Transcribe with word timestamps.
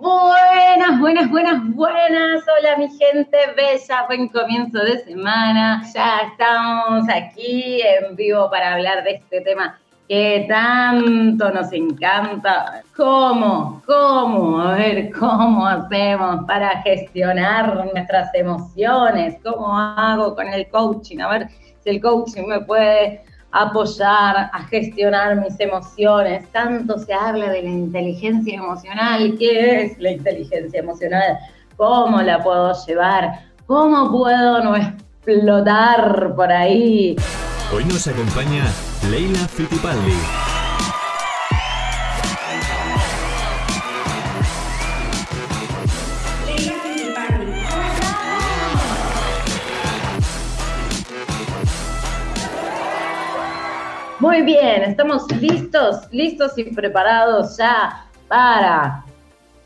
Buenas, 0.00 0.98
buenas, 0.98 1.30
buenas, 1.30 1.74
buenas. 1.74 2.42
Hola 2.48 2.78
mi 2.78 2.88
gente 2.88 3.36
bella, 3.54 4.06
buen 4.06 4.28
comienzo 4.28 4.78
de 4.78 4.98
semana. 5.04 5.82
Ya 5.94 6.20
estamos 6.20 7.06
aquí 7.14 7.82
en 7.82 8.16
vivo 8.16 8.48
para 8.48 8.76
hablar 8.76 9.04
de 9.04 9.16
este 9.16 9.42
tema 9.42 9.78
que 10.08 10.46
tanto 10.48 11.50
nos 11.50 11.70
encanta. 11.74 12.82
¿Cómo? 12.96 13.82
¿Cómo? 13.84 14.62
A 14.62 14.76
ver, 14.76 15.10
¿cómo 15.12 15.66
hacemos 15.66 16.46
para 16.46 16.80
gestionar 16.80 17.84
nuestras 17.92 18.34
emociones? 18.34 19.36
¿Cómo 19.44 19.76
hago 19.76 20.34
con 20.34 20.48
el 20.48 20.66
coaching? 20.70 21.18
A 21.18 21.28
ver 21.28 21.48
si 21.84 21.90
el 21.90 22.00
coaching 22.00 22.46
me 22.46 22.60
puede 22.62 23.22
apoyar 23.52 24.50
a 24.52 24.64
gestionar 24.68 25.36
mis 25.36 25.58
emociones. 25.58 26.50
Tanto 26.52 26.98
se 26.98 27.12
habla 27.12 27.50
de 27.50 27.62
la 27.62 27.70
inteligencia 27.70 28.56
emocional. 28.56 29.36
¿Qué 29.38 29.82
es 29.82 29.98
la 29.98 30.12
inteligencia 30.12 30.80
emocional? 30.80 31.38
¿Cómo 31.76 32.20
la 32.22 32.42
puedo 32.42 32.72
llevar? 32.86 33.46
¿Cómo 33.66 34.10
puedo 34.10 34.62
no 34.62 34.76
explotar 34.76 36.34
por 36.34 36.50
ahí? 36.50 37.16
Hoy 37.74 37.84
nos 37.84 38.06
acompaña 38.08 38.64
Leila 39.10 39.38
Fittipaldi. 39.48 40.49
Muy 54.20 54.42
bien, 54.42 54.82
estamos 54.82 55.26
listos, 55.40 56.06
listos 56.12 56.58
y 56.58 56.64
preparados 56.64 57.56
ya 57.56 58.04
para 58.28 59.02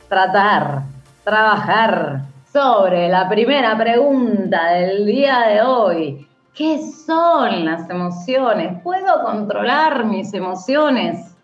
tratar, 0.08 0.82
trabajar 1.24 2.20
sobre 2.52 3.08
la 3.08 3.28
primera 3.28 3.76
pregunta 3.76 4.74
del 4.74 5.06
día 5.06 5.40
de 5.48 5.60
hoy. 5.60 6.28
¿Qué 6.54 6.78
son 6.78 7.64
las 7.64 7.90
emociones? 7.90 8.80
¿Puedo 8.84 9.24
controlar 9.24 10.04
mis 10.04 10.32
emociones? 10.32 11.34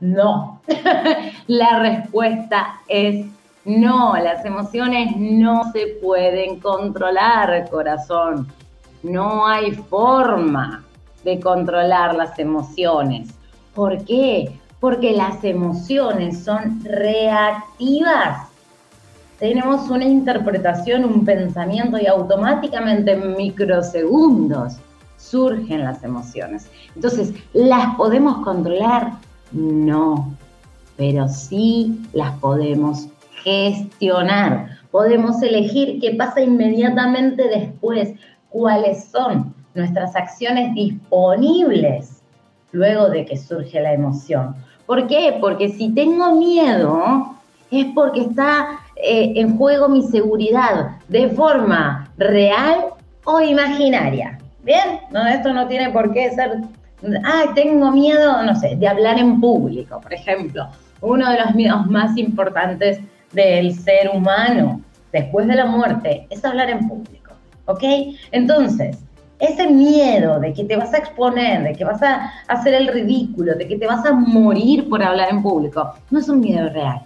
No. 0.00 0.62
la 1.46 1.78
respuesta 1.80 2.80
es 2.88 3.26
no. 3.66 4.16
Las 4.16 4.46
emociones 4.46 5.14
no 5.14 5.70
se 5.72 5.98
pueden 6.02 6.58
controlar, 6.58 7.68
corazón. 7.68 8.48
No 9.02 9.46
hay 9.46 9.72
forma 9.72 10.86
de 11.24 11.40
controlar 11.40 12.14
las 12.14 12.38
emociones. 12.38 13.28
¿Por 13.74 14.04
qué? 14.04 14.58
Porque 14.80 15.12
las 15.12 15.44
emociones 15.44 16.42
son 16.44 16.82
reactivas 16.84 18.50
tenemos 19.40 19.88
una 19.88 20.04
interpretación, 20.04 21.02
un 21.06 21.24
pensamiento 21.24 21.98
y 21.98 22.06
automáticamente 22.06 23.12
en 23.12 23.36
microsegundos 23.38 24.74
surgen 25.16 25.82
las 25.82 26.04
emociones. 26.04 26.68
Entonces, 26.94 27.32
¿las 27.54 27.96
podemos 27.96 28.44
controlar? 28.44 29.14
No, 29.50 30.30
pero 30.98 31.26
sí 31.26 32.02
las 32.12 32.38
podemos 32.38 33.08
gestionar. 33.42 34.78
Podemos 34.90 35.42
elegir 35.42 36.00
qué 36.00 36.14
pasa 36.16 36.42
inmediatamente 36.42 37.48
después, 37.48 38.12
cuáles 38.50 39.04
son 39.04 39.54
nuestras 39.74 40.16
acciones 40.16 40.74
disponibles 40.74 42.22
luego 42.72 43.08
de 43.08 43.24
que 43.24 43.36
surge 43.36 43.80
la 43.80 43.92
emoción. 43.92 44.54
¿Por 44.86 45.06
qué? 45.06 45.36
Porque 45.40 45.68
si 45.68 45.90
tengo 45.90 46.34
miedo, 46.34 47.36
es 47.70 47.86
porque 47.94 48.22
está 48.22 48.80
eh, 48.96 49.32
en 49.36 49.56
juego 49.56 49.88
mi 49.88 50.02
seguridad 50.02 50.98
de 51.08 51.28
forma 51.30 52.10
real 52.18 52.86
o 53.24 53.40
imaginaria. 53.40 54.38
¿Bien? 54.62 55.00
No, 55.10 55.26
esto 55.26 55.52
no 55.52 55.66
tiene 55.68 55.90
por 55.90 56.12
qué 56.12 56.30
ser, 56.32 56.58
ah, 57.24 57.44
tengo 57.54 57.90
miedo, 57.92 58.42
no 58.42 58.54
sé, 58.54 58.76
de 58.76 58.88
hablar 58.88 59.18
en 59.18 59.40
público, 59.40 60.00
por 60.00 60.12
ejemplo. 60.12 60.68
Uno 61.00 61.30
de 61.30 61.40
los 61.40 61.54
miedos 61.54 61.86
más 61.86 62.16
importantes 62.18 63.00
del 63.32 63.74
ser 63.74 64.10
humano 64.12 64.82
después 65.12 65.46
de 65.46 65.54
la 65.54 65.66
muerte 65.66 66.26
es 66.28 66.44
hablar 66.44 66.68
en 66.68 66.88
público. 66.88 67.32
¿Ok? 67.66 67.82
Entonces, 68.32 68.98
ese 69.40 69.66
miedo 69.68 70.38
de 70.38 70.52
que 70.52 70.64
te 70.64 70.76
vas 70.76 70.92
a 70.94 70.98
exponer, 70.98 71.62
de 71.62 71.72
que 71.72 71.84
vas 71.84 72.02
a 72.02 72.30
hacer 72.46 72.74
el 72.74 72.88
ridículo, 72.88 73.54
de 73.54 73.66
que 73.66 73.78
te 73.78 73.86
vas 73.86 74.04
a 74.06 74.12
morir 74.12 74.88
por 74.88 75.02
hablar 75.02 75.30
en 75.30 75.42
público, 75.42 75.94
no 76.10 76.18
es 76.18 76.28
un 76.28 76.40
miedo 76.40 76.68
real, 76.68 77.00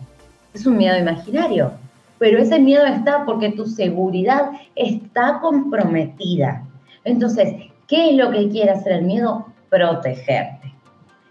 es 0.53 0.67
un 0.67 0.77
miedo 0.77 0.99
imaginario 0.99 1.72
pero 2.19 2.39
ese 2.39 2.59
miedo 2.59 2.87
está 2.87 3.25
porque 3.25 3.50
tu 3.50 3.67
seguridad 3.67 4.53
está 4.75 5.41
comprometida. 5.41 6.65
Entonces, 7.05 7.55
¿qué 7.87 8.11
es 8.11 8.17
lo 8.17 8.31
que 8.31 8.49
quiere 8.49 8.71
hacer 8.71 8.93
el 8.93 9.03
miedo? 9.03 9.47
Protegerte. 9.69 10.72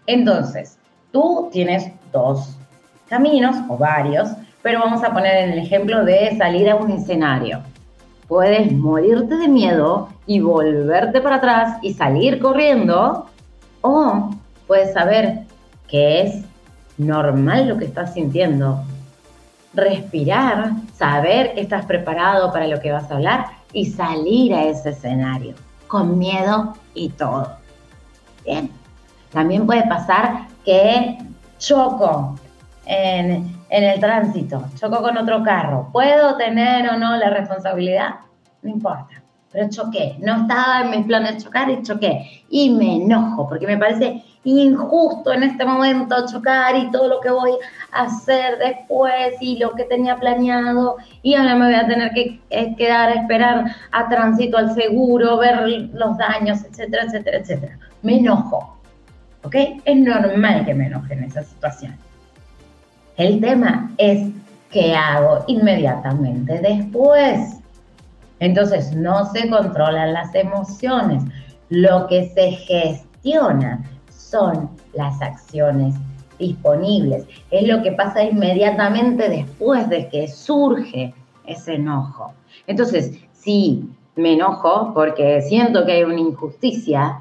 Entonces, 0.06 0.78
tú 1.10 1.48
tienes 1.50 1.90
dos 2.12 2.56
caminos 3.08 3.56
o 3.68 3.76
varios, 3.76 4.28
pero 4.62 4.80
vamos 4.80 5.02
a 5.02 5.12
poner 5.12 5.36
en 5.36 5.52
el 5.52 5.58
ejemplo 5.58 6.04
de 6.04 6.36
salir 6.36 6.70
a 6.70 6.76
un 6.76 6.92
escenario. 6.92 7.60
Puedes 8.28 8.72
morirte 8.72 9.36
de 9.36 9.48
miedo 9.48 10.08
y 10.26 10.40
volverte 10.40 11.20
para 11.20 11.36
atrás 11.36 11.78
y 11.82 11.92
salir 11.92 12.40
corriendo, 12.40 13.26
o 13.82 14.30
puedes 14.66 14.94
saber 14.94 15.40
que 15.88 16.22
es 16.22 16.44
normal 16.96 17.68
lo 17.68 17.76
que 17.76 17.84
estás 17.84 18.14
sintiendo, 18.14 18.82
respirar, 19.74 20.72
saber 20.96 21.54
que 21.54 21.60
estás 21.60 21.84
preparado 21.84 22.52
para 22.52 22.66
lo 22.66 22.80
que 22.80 22.92
vas 22.92 23.10
a 23.10 23.16
hablar 23.16 23.46
y 23.72 23.86
salir 23.86 24.54
a 24.54 24.64
ese 24.64 24.90
escenario 24.90 25.54
con 25.86 26.18
miedo 26.18 26.74
y 26.94 27.10
todo. 27.10 27.56
Bien. 28.44 28.70
También 29.32 29.66
puede 29.66 29.86
pasar 29.88 30.46
que 30.64 31.18
choco 31.58 32.36
en, 32.86 33.53
en 33.68 33.84
el 33.84 34.00
tránsito, 34.00 34.64
choco 34.78 35.02
con 35.02 35.16
otro 35.16 35.42
carro. 35.42 35.88
¿Puedo 35.92 36.36
tener 36.36 36.88
o 36.88 36.96
no 36.96 37.16
la 37.16 37.30
responsabilidad? 37.30 38.16
No 38.62 38.70
importa 38.70 39.24
pero 39.54 39.68
choqué. 39.70 40.16
No 40.18 40.42
estaba 40.42 40.80
en 40.80 40.90
mis 40.90 41.06
planes 41.06 41.44
chocar 41.44 41.70
y 41.70 41.80
choqué. 41.82 42.42
Y 42.50 42.70
me 42.70 42.96
enojo 42.96 43.48
porque 43.48 43.68
me 43.68 43.78
parece 43.78 44.24
injusto 44.42 45.32
en 45.32 45.44
este 45.44 45.64
momento 45.64 46.26
chocar 46.26 46.76
y 46.76 46.90
todo 46.90 47.06
lo 47.06 47.20
que 47.20 47.30
voy 47.30 47.52
a 47.92 48.02
hacer 48.02 48.58
después 48.58 49.36
y 49.40 49.58
lo 49.58 49.70
que 49.70 49.84
tenía 49.84 50.16
planeado. 50.16 50.96
Y 51.22 51.36
ahora 51.36 51.54
me 51.54 51.66
voy 51.66 51.74
a 51.76 51.86
tener 51.86 52.10
que 52.12 52.40
eh, 52.50 52.74
quedar 52.74 53.10
a 53.10 53.12
esperar 53.12 53.76
a 53.92 54.08
tránsito 54.08 54.58
al 54.58 54.74
seguro, 54.74 55.38
ver 55.38 55.62
los 55.92 56.18
daños, 56.18 56.64
etcétera, 56.64 57.04
etcétera, 57.04 57.38
etcétera. 57.38 57.78
Me 58.02 58.18
enojo. 58.18 58.76
¿Ok? 59.44 59.54
Es 59.84 59.96
normal 59.96 60.64
que 60.64 60.74
me 60.74 60.86
enoje 60.86 61.14
en 61.14 61.24
esa 61.24 61.44
situación. 61.44 61.96
El 63.16 63.40
tema 63.40 63.92
es 63.98 64.28
qué 64.70 64.94
hago 64.94 65.44
inmediatamente 65.46 66.58
después. 66.60 67.60
Entonces, 68.40 68.92
no 68.92 69.26
se 69.26 69.48
controlan 69.48 70.12
las 70.12 70.34
emociones. 70.34 71.22
Lo 71.68 72.08
que 72.08 72.28
se 72.34 72.50
gestiona 72.52 73.84
son 74.08 74.68
las 74.94 75.22
acciones 75.22 75.94
disponibles. 76.38 77.26
Es 77.52 77.68
lo 77.68 77.82
que 77.82 77.92
pasa 77.92 78.24
inmediatamente 78.24 79.28
después 79.28 79.88
de 79.88 80.08
que 80.08 80.26
surge 80.26 81.14
ese 81.46 81.74
enojo. 81.74 82.32
Entonces, 82.66 83.12
si 83.32 83.88
me 84.16 84.32
enojo 84.32 84.92
porque 84.92 85.40
siento 85.42 85.86
que 85.86 85.92
hay 85.92 86.02
una 86.02 86.20
injusticia, 86.20 87.20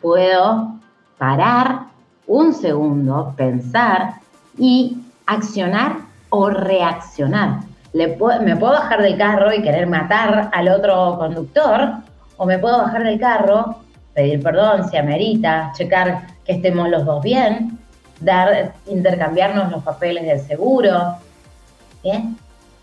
puedo 0.00 0.78
parar 1.18 1.88
un 2.26 2.54
segundo, 2.54 3.34
pensar 3.36 4.14
y 4.58 4.98
accionar 5.26 5.98
o 6.30 6.50
reaccionar 6.50 7.68
me 7.92 8.56
puedo 8.56 8.72
bajar 8.72 9.02
del 9.02 9.16
carro 9.16 9.52
y 9.52 9.62
querer 9.62 9.86
matar 9.86 10.50
al 10.52 10.68
otro 10.68 11.16
conductor, 11.18 11.94
o 12.36 12.46
me 12.46 12.58
puedo 12.58 12.78
bajar 12.78 13.02
del 13.02 13.18
carro, 13.18 13.76
pedir 14.14 14.42
perdón 14.42 14.88
si 14.90 14.96
amerita, 14.96 15.72
checar 15.74 16.26
que 16.44 16.52
estemos 16.52 16.88
los 16.88 17.04
dos 17.04 17.22
bien, 17.22 17.78
dar, 18.20 18.74
intercambiarnos 18.86 19.70
los 19.72 19.82
papeles 19.82 20.24
del 20.26 20.40
seguro. 20.40 21.16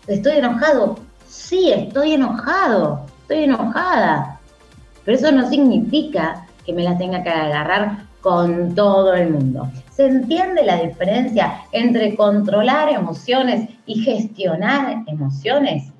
¿Estoy 0.06 0.38
enojado? 0.38 0.98
Sí, 1.26 1.72
estoy 1.72 2.12
enojado, 2.14 3.06
estoy 3.22 3.44
enojada. 3.44 4.38
Pero 5.04 5.16
eso 5.16 5.32
no 5.32 5.48
significa 5.48 6.45
que 6.66 6.72
me 6.72 6.82
la 6.82 6.98
tenga 6.98 7.22
que 7.22 7.30
agarrar 7.30 8.06
con 8.20 8.74
todo 8.74 9.14
el 9.14 9.30
mundo. 9.30 9.70
¿Se 9.90 10.06
entiende 10.06 10.64
la 10.64 10.82
diferencia 10.82 11.60
entre 11.70 12.16
controlar 12.16 12.88
emociones 12.88 13.70
y 13.86 14.00
gestionar 14.02 15.04
emociones? 15.06 15.92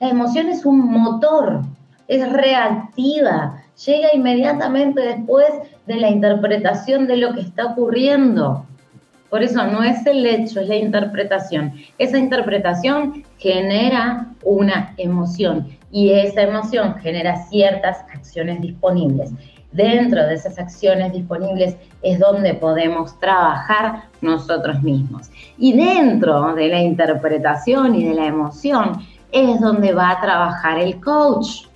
La 0.00 0.08
emoción 0.08 0.48
es 0.48 0.66
un 0.66 0.90
motor, 0.90 1.62
es 2.08 2.30
reactiva, 2.32 3.62
llega 3.86 4.08
inmediatamente 4.12 5.00
después 5.00 5.46
de 5.86 5.96
la 5.96 6.10
interpretación 6.10 7.06
de 7.06 7.16
lo 7.16 7.32
que 7.34 7.40
está 7.40 7.66
ocurriendo. 7.66 8.66
Por 9.30 9.42
eso 9.42 9.64
no 9.66 9.84
es 9.84 10.04
el 10.06 10.26
hecho, 10.26 10.60
es 10.60 10.68
la 10.68 10.76
interpretación. 10.76 11.74
Esa 11.98 12.18
interpretación 12.18 13.24
genera 13.36 14.26
una 14.42 14.94
emoción 14.96 15.68
y 15.92 16.10
esa 16.10 16.42
emoción 16.42 16.96
genera 16.96 17.46
ciertas 17.46 17.98
acciones 18.12 18.60
disponibles. 18.60 19.32
Dentro 19.72 20.26
de 20.26 20.34
esas 20.34 20.58
acciones 20.58 21.12
disponibles 21.12 21.76
es 22.02 22.18
donde 22.18 22.54
podemos 22.54 23.18
trabajar 23.20 24.04
nosotros 24.22 24.82
mismos. 24.82 25.30
Y 25.58 25.74
dentro 25.74 26.54
de 26.54 26.68
la 26.68 26.80
interpretación 26.80 27.94
y 27.94 28.04
de 28.04 28.14
la 28.14 28.26
emoción 28.26 29.02
es 29.30 29.60
donde 29.60 29.92
va 29.92 30.10
a 30.10 30.20
trabajar 30.20 30.78
el 30.78 30.98
coach. 31.00 31.66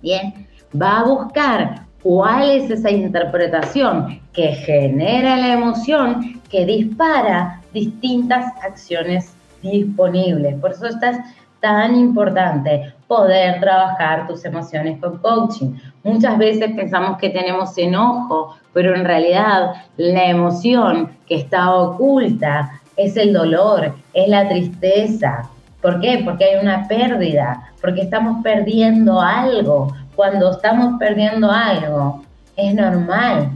Bien, 0.00 0.46
va 0.80 1.00
a 1.00 1.04
buscar 1.04 1.86
cuál 2.02 2.50
es 2.50 2.70
esa 2.70 2.90
interpretación 2.90 4.20
que 4.32 4.48
genera 4.52 5.36
la 5.36 5.52
emoción 5.52 6.40
que 6.48 6.64
dispara 6.64 7.60
distintas 7.74 8.46
acciones 8.62 9.32
disponibles. 9.62 10.58
Por 10.60 10.72
eso 10.72 10.86
estás 10.86 11.18
tan 11.60 11.96
importante 11.96 12.94
poder 13.06 13.60
trabajar 13.60 14.26
tus 14.26 14.44
emociones 14.44 15.00
con 15.00 15.18
coaching. 15.18 15.74
Muchas 16.04 16.38
veces 16.38 16.72
pensamos 16.76 17.18
que 17.18 17.30
tenemos 17.30 17.76
enojo, 17.78 18.56
pero 18.72 18.94
en 18.94 19.04
realidad 19.04 19.72
la 19.96 20.24
emoción 20.26 21.16
que 21.26 21.36
está 21.36 21.74
oculta 21.74 22.80
es 22.96 23.16
el 23.16 23.32
dolor, 23.32 23.94
es 24.12 24.28
la 24.28 24.48
tristeza. 24.48 25.48
¿Por 25.80 26.00
qué? 26.00 26.22
Porque 26.24 26.44
hay 26.44 26.60
una 26.60 26.86
pérdida, 26.88 27.70
porque 27.80 28.02
estamos 28.02 28.42
perdiendo 28.42 29.20
algo. 29.20 29.94
Cuando 30.14 30.50
estamos 30.50 30.98
perdiendo 30.98 31.50
algo, 31.50 32.24
es 32.56 32.74
normal 32.74 33.50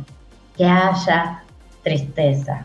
que 0.57 0.65
haya 0.65 1.43
tristeza. 1.83 2.65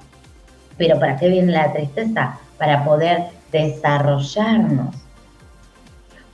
Pero 0.77 0.99
¿para 0.99 1.17
qué 1.17 1.29
viene 1.29 1.51
la 1.51 1.73
tristeza? 1.73 2.37
Para 2.59 2.83
poder 2.83 3.23
desarrollarnos 3.51 5.06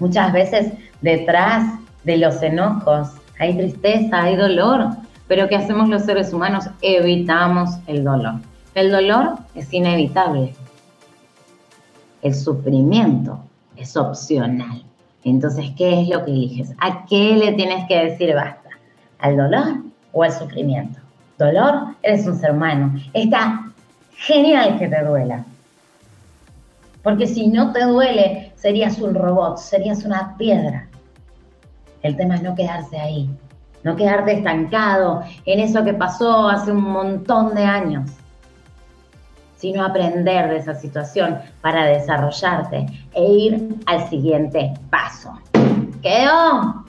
Muchas 0.04 0.34
veces 0.34 0.74
detrás 1.00 1.80
de 2.04 2.18
los 2.18 2.44
enojos 2.44 3.08
hay 3.40 3.56
tristeza, 3.56 4.24
hay 4.24 4.36
dolor, 4.36 4.90
pero 5.30 5.48
¿qué 5.48 5.56
hacemos 5.56 5.88
los 5.88 6.02
seres 6.02 6.34
humanos? 6.34 6.66
Evitamos 6.82 7.70
el 7.88 8.04
dolor. 8.04 8.34
El 8.76 8.92
dolor 8.92 9.38
es 9.56 9.72
inevitable. 9.72 10.54
El 12.22 12.36
sufrimiento 12.36 13.40
es 13.78 13.96
opcional. 13.96 14.84
Entonces, 15.24 15.72
¿qué 15.78 16.02
es 16.02 16.10
lo 16.10 16.26
que 16.26 16.32
eliges? 16.32 16.74
¿A 16.82 17.06
qué 17.06 17.38
le 17.38 17.54
tienes 17.54 17.88
que 17.88 18.04
decir 18.04 18.36
basta? 18.36 18.72
¿Al 19.20 19.38
dolor 19.38 19.84
o 20.12 20.24
al 20.24 20.34
sufrimiento? 20.34 21.00
Dolor, 21.40 21.96
eres 22.02 22.28
un 22.28 22.38
ser 22.38 22.52
humano. 22.52 22.94
Está 23.14 23.72
genial 24.18 24.78
que 24.78 24.90
te 24.90 25.02
duela. 25.02 25.46
Porque 27.04 27.28
si 27.28 27.48
no 27.48 27.74
te 27.74 27.84
duele, 27.84 28.54
serías 28.56 29.00
un 29.00 29.14
robot, 29.14 29.58
serías 29.58 30.04
una 30.06 30.36
piedra. 30.38 30.88
El 32.02 32.16
tema 32.16 32.36
es 32.36 32.44
no 32.44 32.56
quedarse 32.56 32.98
ahí, 32.98 33.30
no 33.84 33.96
quedarte 33.96 34.34
estancado 34.34 35.22
en 35.46 35.60
eso 35.60 35.84
que 35.84 35.94
pasó 35.94 36.48
hace 36.48 36.72
un 36.72 36.84
montón 36.84 37.54
de 37.54 37.64
años, 37.64 38.10
sino 39.58 39.86
aprender 39.86 40.50
de 40.50 40.58
esa 40.58 40.76
situación 40.76 41.40
para 41.62 41.86
desarrollarte 41.86 42.86
e 43.14 43.24
ir 43.24 43.76
al 43.86 44.08
siguiente 44.10 44.74
paso. 44.90 45.34
¿Quedó? 46.02 46.84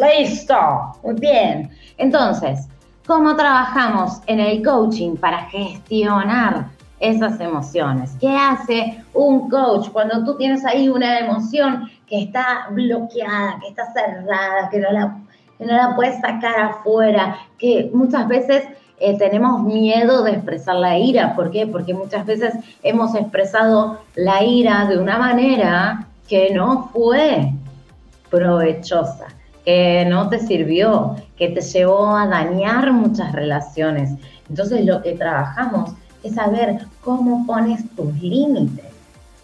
Listo. 0.00 0.56
Muy 1.02 1.14
bien. 1.14 1.70
Entonces, 1.98 2.68
¿cómo 3.06 3.34
trabajamos 3.34 4.20
en 4.26 4.38
el 4.38 4.64
coaching 4.64 5.16
para 5.16 5.46
gestionar 5.46 6.68
esas 7.00 7.40
emociones. 7.40 8.12
¿Qué 8.20 8.28
hace 8.28 9.02
un 9.14 9.48
coach 9.48 9.88
cuando 9.90 10.22
tú 10.24 10.36
tienes 10.36 10.64
ahí 10.64 10.88
una 10.88 11.18
emoción 11.18 11.90
que 12.06 12.22
está 12.22 12.68
bloqueada, 12.70 13.58
que 13.60 13.68
está 13.68 13.92
cerrada, 13.92 14.68
que 14.70 14.78
no 14.78 14.92
la, 14.92 15.16
no 15.58 15.66
la 15.66 15.96
puedes 15.96 16.20
sacar 16.20 16.60
afuera, 16.60 17.38
que 17.58 17.90
muchas 17.94 18.28
veces 18.28 18.64
eh, 18.98 19.16
tenemos 19.16 19.62
miedo 19.62 20.22
de 20.22 20.32
expresar 20.32 20.76
la 20.76 20.98
ira? 20.98 21.34
¿Por 21.34 21.50
qué? 21.50 21.66
Porque 21.66 21.94
muchas 21.94 22.26
veces 22.26 22.54
hemos 22.82 23.14
expresado 23.14 24.00
la 24.14 24.44
ira 24.44 24.84
de 24.84 24.98
una 24.98 25.16
manera 25.16 26.06
que 26.28 26.52
no 26.54 26.90
fue 26.92 27.50
provechosa, 28.30 29.26
que 29.64 30.04
no 30.06 30.28
te 30.28 30.38
sirvió, 30.38 31.16
que 31.36 31.48
te 31.48 31.62
llevó 31.62 32.14
a 32.14 32.26
dañar 32.26 32.92
muchas 32.92 33.32
relaciones. 33.32 34.10
Entonces 34.48 34.84
lo 34.84 35.00
que 35.02 35.12
trabajamos 35.12 35.94
es 36.22 36.34
saber 36.34 36.86
cómo 37.02 37.46
pones 37.46 37.88
tus 37.94 38.14
límites, 38.20 38.86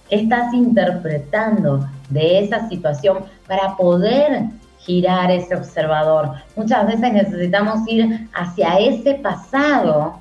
qué 0.08 0.16
estás 0.16 0.52
interpretando 0.54 1.88
de 2.10 2.40
esa 2.40 2.68
situación 2.68 3.18
para 3.46 3.76
poder 3.76 4.50
girar 4.78 5.30
ese 5.30 5.54
observador. 5.54 6.32
Muchas 6.54 6.86
veces 6.86 7.12
necesitamos 7.12 7.80
ir 7.88 8.28
hacia 8.32 8.78
ese 8.78 9.14
pasado 9.14 10.20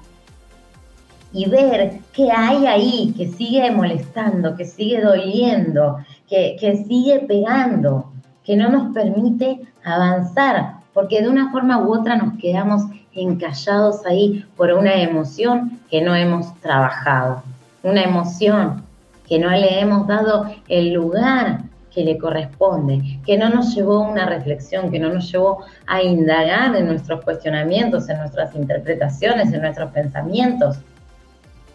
y 1.31 1.49
ver 1.49 1.99
qué 2.13 2.31
hay 2.31 2.65
ahí 2.65 3.13
que 3.15 3.27
sigue 3.27 3.69
molestando, 3.69 4.55
que 4.55 4.65
sigue 4.65 5.01
doliendo, 5.01 5.97
que, 6.27 6.55
que 6.59 6.83
sigue 6.85 7.19
pegando, 7.27 8.11
que 8.43 8.55
no 8.55 8.69
nos 8.69 8.93
permite 8.93 9.59
avanzar, 9.83 10.75
porque 10.95 11.21
de 11.21 11.27
una 11.27 11.51
forma 11.51 11.77
u 11.77 11.94
otra 11.94 12.15
nos 12.15 12.39
quedamos 12.39 12.83
encallados 13.13 14.06
ahí 14.06 14.45
por 14.56 14.71
una 14.71 14.95
emoción 14.95 15.81
que 15.92 16.01
no 16.01 16.15
hemos 16.15 16.57
trabajado, 16.62 17.44
una 17.83 18.01
emoción 18.01 18.81
que 19.27 19.38
no 19.38 19.50
le 19.50 19.81
hemos 19.81 20.07
dado 20.07 20.50
el 20.69 20.94
lugar 20.94 21.59
que 21.94 22.06
le 22.06 22.18
corresponde, 22.18 23.19
que 23.25 23.38
no 23.38 23.50
nos 23.50 23.75
llevó 23.75 24.06
a 24.06 24.09
una 24.09 24.25
reflexión, 24.25 24.89
que 24.89 25.00
no 25.00 25.09
nos 25.09 25.30
llevó 25.30 25.65
a 25.86 26.01
indagar 26.01 26.75
en 26.75 26.88
nuestros 26.88 27.24
cuestionamientos, 27.24 28.07
en 28.09 28.18
nuestras 28.18 28.56
interpretaciones, 28.56 29.51
en 29.51 29.62
nuestros 29.62 29.91
pensamientos. 29.91 30.77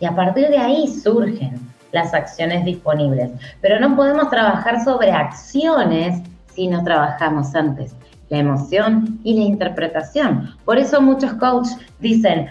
Y 0.00 0.06
a 0.06 0.14
partir 0.14 0.49
de 0.49 0.58
ahí 0.58 0.88
surgen 0.88 1.61
las 1.93 2.14
acciones 2.14 2.64
disponibles. 2.64 3.31
Pero 3.61 3.81
no 3.81 3.96
podemos 3.96 4.31
trabajar 4.31 4.82
sobre 4.82 5.11
acciones 5.11 6.23
si 6.60 6.68
no 6.68 6.84
trabajamos 6.84 7.54
antes 7.54 7.96
la 8.28 8.36
emoción 8.36 9.18
y 9.24 9.32
la 9.32 9.44
interpretación. 9.46 10.54
Por 10.66 10.76
eso 10.76 11.00
muchos 11.00 11.32
coaches 11.32 11.78
dicen, 12.00 12.48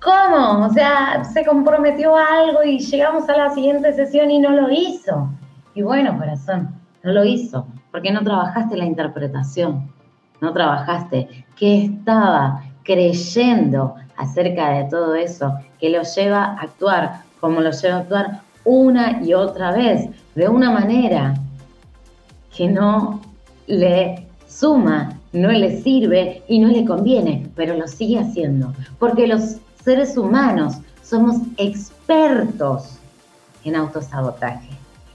¿cómo? 0.00 0.64
O 0.64 0.70
sea, 0.70 1.24
se 1.24 1.44
comprometió 1.44 2.16
a 2.16 2.24
algo 2.44 2.62
y 2.62 2.78
llegamos 2.78 3.28
a 3.28 3.36
la 3.36 3.50
siguiente 3.50 3.92
sesión 3.94 4.30
y 4.30 4.38
no 4.38 4.50
lo 4.50 4.70
hizo. 4.70 5.28
Y 5.74 5.82
bueno, 5.82 6.16
corazón, 6.16 6.68
no 7.02 7.12
lo 7.12 7.24
hizo, 7.24 7.66
porque 7.90 8.12
no 8.12 8.22
trabajaste 8.22 8.76
la 8.76 8.84
interpretación, 8.84 9.90
no 10.40 10.52
trabajaste 10.52 11.44
qué 11.56 11.86
estaba 11.86 12.62
creyendo 12.84 13.96
acerca 14.16 14.70
de 14.70 14.84
todo 14.84 15.16
eso 15.16 15.52
que 15.80 15.90
lo 15.90 16.02
lleva 16.02 16.44
a 16.44 16.60
actuar 16.60 17.22
como 17.40 17.60
lo 17.60 17.72
lleva 17.72 17.96
a 17.96 17.98
actuar 17.98 18.40
una 18.64 19.20
y 19.20 19.34
otra 19.34 19.72
vez, 19.72 20.08
de 20.36 20.48
una 20.48 20.70
manera 20.70 21.34
que 22.56 22.68
no 22.68 23.27
le 23.68 24.26
suma 24.48 25.18
no 25.32 25.50
le 25.50 25.82
sirve 25.82 26.42
y 26.48 26.58
no 26.58 26.68
le 26.68 26.84
conviene, 26.84 27.48
pero 27.54 27.76
lo 27.76 27.86
sigue 27.86 28.18
haciendo, 28.18 28.72
porque 28.98 29.26
los 29.26 29.56
seres 29.84 30.16
humanos 30.16 30.78
somos 31.02 31.36
expertos 31.58 32.98
en 33.64 33.76
autosabotaje, 33.76 34.70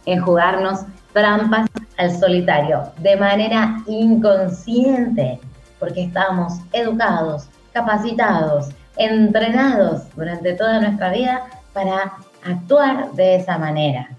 en 0.05 0.21
jugarnos 0.21 0.81
trampas 1.13 1.69
al 1.97 2.15
solitario 2.17 2.83
de 2.99 3.15
manera 3.17 3.83
inconsciente, 3.87 5.39
porque 5.79 6.03
estamos 6.03 6.53
educados, 6.71 7.47
capacitados, 7.73 8.69
entrenados 8.97 10.03
durante 10.15 10.53
toda 10.53 10.79
nuestra 10.79 11.11
vida 11.11 11.41
para 11.73 12.13
actuar 12.45 13.11
de 13.13 13.35
esa 13.35 13.57
manera. 13.57 14.09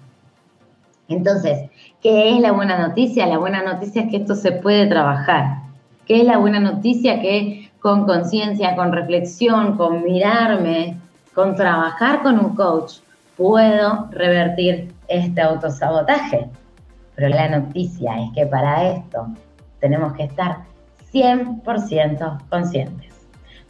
Entonces, 1.08 1.70
¿qué 2.02 2.34
es 2.34 2.40
la 2.40 2.52
buena 2.52 2.78
noticia? 2.78 3.26
La 3.26 3.38
buena 3.38 3.62
noticia 3.62 4.02
es 4.02 4.10
que 4.10 4.16
esto 4.18 4.34
se 4.34 4.52
puede 4.52 4.86
trabajar 4.86 5.64
que 6.06 6.20
es 6.20 6.26
la 6.26 6.38
buena 6.38 6.60
noticia 6.60 7.20
que 7.20 7.70
con 7.80 8.06
conciencia, 8.06 8.76
con 8.76 8.92
reflexión, 8.92 9.76
con 9.76 10.02
mirarme, 10.02 10.96
con 11.34 11.54
trabajar 11.54 12.22
con 12.22 12.38
un 12.38 12.54
coach, 12.54 12.94
puedo 13.36 14.08
revertir 14.10 14.92
este 15.08 15.40
autosabotaje. 15.40 16.46
Pero 17.14 17.28
la 17.28 17.48
noticia 17.48 18.20
es 18.22 18.30
que 18.34 18.46
para 18.46 18.90
esto 18.90 19.28
tenemos 19.80 20.12
que 20.14 20.24
estar 20.24 20.58
100% 21.12 22.48
conscientes. 22.48 23.14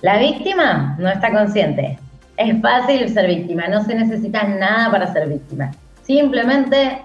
La 0.01 0.19
víctima 0.19 0.97
no 0.99 1.09
está 1.09 1.33
consciente. 1.33 1.99
Es 2.37 2.61
fácil 2.61 3.09
ser 3.09 3.27
víctima, 3.27 3.69
no 3.69 3.83
se 3.85 3.95
necesita 3.95 4.45
nada 4.45 4.91
para 4.91 5.13
ser 5.13 5.29
víctima. 5.29 5.71
Simplemente 6.03 7.03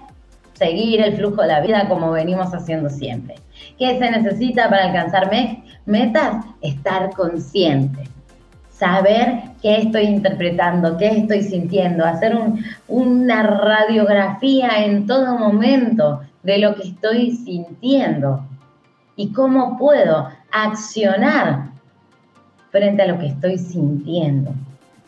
seguir 0.59 1.01
el 1.01 1.15
flujo 1.15 1.41
de 1.41 1.47
la 1.47 1.61
vida 1.61 1.87
como 1.87 2.11
venimos 2.11 2.53
haciendo 2.53 2.89
siempre. 2.89 3.35
¿Qué 3.79 3.97
se 3.97 4.11
necesita 4.11 4.69
para 4.69 4.85
alcanzar 4.85 5.31
metas? 5.85 6.45
Estar 6.61 7.09
consciente. 7.15 8.03
saber 8.79 9.41
qué 9.61 9.79
estoy 9.79 10.03
interpretando, 10.03 10.97
qué 10.97 11.09
estoy 11.09 11.43
sintiendo, 11.43 12.05
hacer 12.05 12.37
una 12.87 13.43
radiografía 13.43 14.85
en 14.85 15.05
todo 15.05 15.37
momento 15.37 16.21
de 16.43 16.59
lo 16.59 16.75
que 16.75 16.83
estoy 16.83 17.31
sintiendo 17.31 18.41
y 19.17 19.33
cómo 19.33 19.77
puedo 19.77 20.29
accionar 20.51 21.71
frente 22.71 23.01
a 23.01 23.07
lo 23.07 23.19
que 23.19 23.27
estoy 23.27 23.57
sintiendo. 23.57 24.53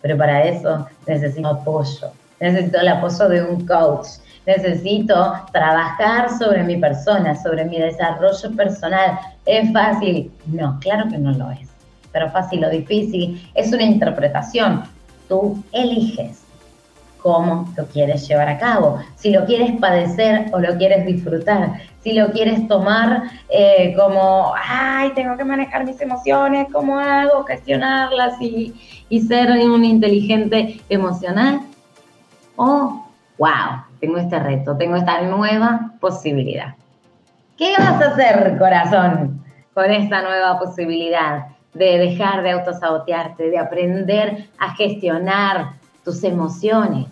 Pero 0.01 0.17
para 0.17 0.43
eso 0.43 0.87
necesito 1.07 1.47
apoyo, 1.47 2.11
necesito 2.41 2.77
el 2.77 2.89
apoyo 2.89 3.29
de 3.29 3.43
un 3.43 3.65
coach, 3.65 4.07
necesito 4.45 5.33
trabajar 5.51 6.29
sobre 6.37 6.63
mi 6.63 6.77
persona, 6.77 7.35
sobre 7.35 7.65
mi 7.65 7.79
desarrollo 7.79 8.51
personal. 8.55 9.19
¿Es 9.45 9.71
fácil? 9.71 10.31
No, 10.47 10.79
claro 10.79 11.09
que 11.09 11.17
no 11.17 11.31
lo 11.31 11.51
es. 11.51 11.69
Pero 12.11 12.29
fácil 12.31 12.63
o 12.65 12.69
difícil 12.69 13.49
es 13.53 13.71
una 13.71 13.83
interpretación. 13.83 14.83
Tú 15.27 15.63
eliges 15.71 16.43
cómo 17.21 17.71
lo 17.77 17.85
quieres 17.85 18.27
llevar 18.27 18.49
a 18.49 18.57
cabo, 18.57 18.99
si 19.15 19.29
lo 19.29 19.45
quieres 19.45 19.79
padecer 19.79 20.47
o 20.53 20.59
lo 20.59 20.75
quieres 20.77 21.05
disfrutar, 21.05 21.73
si 22.03 22.13
lo 22.13 22.31
quieres 22.31 22.67
tomar 22.67 23.23
eh, 23.47 23.93
como, 23.95 24.53
ay, 24.55 25.11
tengo 25.13 25.37
que 25.37 25.43
manejar 25.43 25.85
mis 25.85 26.01
emociones, 26.01 26.67
¿cómo 26.71 26.97
hago? 26.97 27.43
Gestionarlas 27.43 28.41
y, 28.41 28.73
y 29.07 29.21
ser 29.21 29.51
un 29.51 29.85
inteligente 29.85 30.81
emocional. 30.89 31.61
O, 32.55 33.05
wow, 33.37 33.83
tengo 34.01 34.17
este 34.17 34.39
reto, 34.39 34.75
tengo 34.75 34.95
esta 34.97 35.21
nueva 35.21 35.91
posibilidad. 36.01 36.73
¿Qué 37.57 37.73
vas 37.77 38.01
a 38.01 38.07
hacer, 38.07 38.57
corazón, 38.57 39.43
con 39.73 39.91
esta 39.91 40.23
nueva 40.23 40.59
posibilidad 40.59 41.45
de 41.75 41.99
dejar 41.99 42.41
de 42.41 42.51
autosabotearte, 42.51 43.49
de 43.49 43.59
aprender 43.59 44.49
a 44.57 44.73
gestionar 44.73 45.73
tus 46.03 46.23
emociones? 46.23 47.07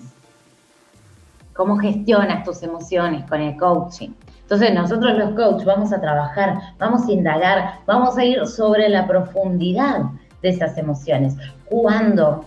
¿Cómo 1.54 1.78
gestionas 1.78 2.44
tus 2.44 2.64
emociones 2.64 3.24
con 3.30 3.40
el 3.40 3.56
coaching? 3.56 4.10
Entonces 4.42 4.74
nosotros 4.74 5.16
los 5.16 5.36
coaches 5.36 5.66
vamos 5.66 5.94
a 5.94 6.02
trabajar, 6.02 6.58
vamos 6.80 7.08
a 7.08 7.12
indagar, 7.12 7.82
vamos 7.86 8.18
a 8.18 8.26
ir 8.26 8.48
sobre 8.48 8.90
la 8.90 9.06
profundidad 9.06 10.02
de 10.42 10.50
esas 10.50 10.76
emociones. 10.80 11.36
¿Cuándo 11.66 12.46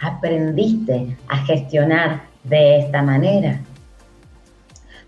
aprendiste 0.00 1.16
a 1.28 1.36
gestionar 1.38 2.22
de 2.42 2.80
esta 2.80 3.02
manera? 3.02 3.60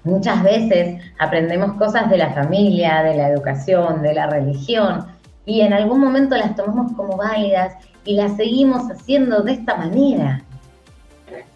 Muchas 0.04 0.42
veces 0.42 1.02
aprendemos 1.18 1.74
cosas 1.74 2.08
de 2.08 2.16
la 2.16 2.32
familia, 2.32 3.02
de 3.02 3.16
la 3.16 3.28
educación, 3.28 4.02
de 4.02 4.14
la 4.14 4.28
religión, 4.28 5.06
y 5.44 5.60
en 5.60 5.72
algún 5.72 6.00
momento 6.00 6.36
las 6.36 6.54
tomamos 6.54 6.92
como 6.92 7.16
válidas 7.16 7.74
y 8.04 8.14
las 8.14 8.36
seguimos 8.36 8.90
haciendo 8.90 9.42
de 9.42 9.52
esta 9.52 9.76
manera. 9.76 10.42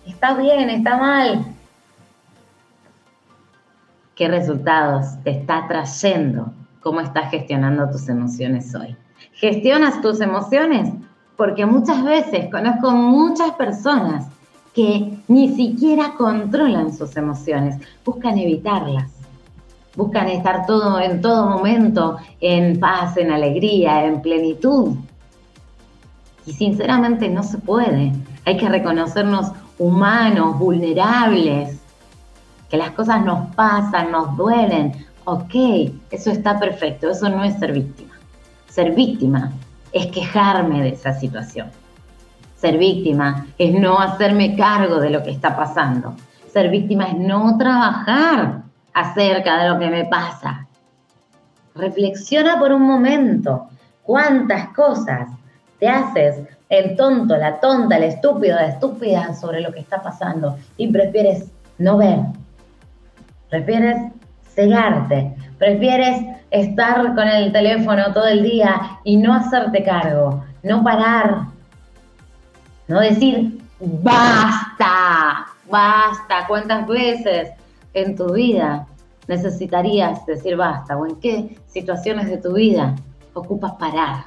Está 0.06 0.34
bien, 0.34 0.68
está 0.68 0.96
mal, 0.96 1.44
qué 4.14 4.28
resultados 4.28 5.06
te 5.24 5.30
está 5.30 5.66
trayendo, 5.66 6.52
cómo 6.80 7.00
estás 7.00 7.30
gestionando 7.30 7.90
tus 7.90 8.08
emociones 8.08 8.74
hoy. 8.74 8.96
¿Gestionas 9.32 10.00
tus 10.00 10.20
emociones? 10.20 10.92
Porque 11.36 11.66
muchas 11.66 12.04
veces 12.04 12.48
conozco 12.50 12.90
muchas 12.92 13.52
personas 13.52 14.26
que 14.74 15.18
ni 15.28 15.54
siquiera 15.54 16.14
controlan 16.18 16.92
sus 16.92 17.16
emociones, 17.16 17.76
buscan 18.04 18.36
evitarlas, 18.36 19.10
buscan 19.96 20.28
estar 20.28 20.66
todo 20.66 21.00
en 21.00 21.20
todo 21.20 21.48
momento 21.48 22.16
en 22.40 22.80
paz, 22.80 23.16
en 23.16 23.30
alegría, 23.30 24.04
en 24.04 24.20
plenitud. 24.20 24.96
Y 26.44 26.52
sinceramente 26.52 27.28
no 27.28 27.42
se 27.44 27.58
puede. 27.58 28.12
Hay 28.44 28.56
que 28.56 28.68
reconocernos 28.68 29.52
humanos, 29.78 30.58
vulnerables, 30.58 31.78
que 32.68 32.76
las 32.76 32.90
cosas 32.90 33.24
nos 33.24 33.54
pasan, 33.54 34.10
nos 34.10 34.36
duelen. 34.36 35.06
Ok, 35.24 35.54
eso 36.10 36.32
está 36.32 36.58
perfecto, 36.58 37.10
eso 37.10 37.28
no 37.28 37.44
es 37.44 37.54
ser 37.58 37.72
víctima. 37.72 38.14
Ser 38.68 38.92
víctima 38.92 39.52
es 39.92 40.08
quejarme 40.08 40.82
de 40.82 40.88
esa 40.88 41.14
situación. 41.14 41.70
Ser 42.64 42.78
víctima 42.78 43.44
es 43.58 43.74
no 43.74 44.00
hacerme 44.00 44.56
cargo 44.56 44.98
de 44.98 45.10
lo 45.10 45.22
que 45.22 45.32
está 45.32 45.54
pasando. 45.54 46.14
Ser 46.50 46.70
víctima 46.70 47.08
es 47.08 47.14
no 47.18 47.58
trabajar 47.58 48.62
acerca 48.94 49.62
de 49.62 49.68
lo 49.68 49.78
que 49.78 49.90
me 49.90 50.06
pasa. 50.06 50.66
Reflexiona 51.74 52.58
por 52.58 52.72
un 52.72 52.80
momento 52.80 53.66
cuántas 54.02 54.68
cosas 54.68 55.28
te 55.78 55.86
haces 55.86 56.40
el 56.70 56.96
tonto, 56.96 57.36
la 57.36 57.60
tonta, 57.60 57.98
el 57.98 58.04
estúpido, 58.04 58.56
la 58.56 58.68
estúpida 58.68 59.34
sobre 59.34 59.60
lo 59.60 59.70
que 59.70 59.80
está 59.80 60.02
pasando 60.02 60.56
y 60.78 60.90
prefieres 60.90 61.50
no 61.76 61.98
ver, 61.98 62.20
prefieres 63.50 64.10
cegarte, 64.54 65.36
prefieres 65.58 66.18
estar 66.50 67.14
con 67.14 67.28
el 67.28 67.52
teléfono 67.52 68.14
todo 68.14 68.26
el 68.26 68.42
día 68.42 69.00
y 69.04 69.18
no 69.18 69.34
hacerte 69.34 69.84
cargo, 69.84 70.42
no 70.62 70.82
parar, 70.82 71.52
no 72.88 73.00
decir, 73.00 73.60
basta, 73.80 75.46
basta, 75.70 76.46
¿cuántas 76.46 76.86
veces 76.86 77.50
en 77.94 78.16
tu 78.16 78.32
vida 78.32 78.86
necesitarías 79.26 80.24
decir 80.26 80.56
basta? 80.56 80.96
¿O 80.96 81.06
en 81.06 81.16
qué 81.16 81.58
situaciones 81.66 82.26
de 82.26 82.38
tu 82.38 82.54
vida 82.54 82.94
ocupas 83.32 83.72
parar? 83.72 84.26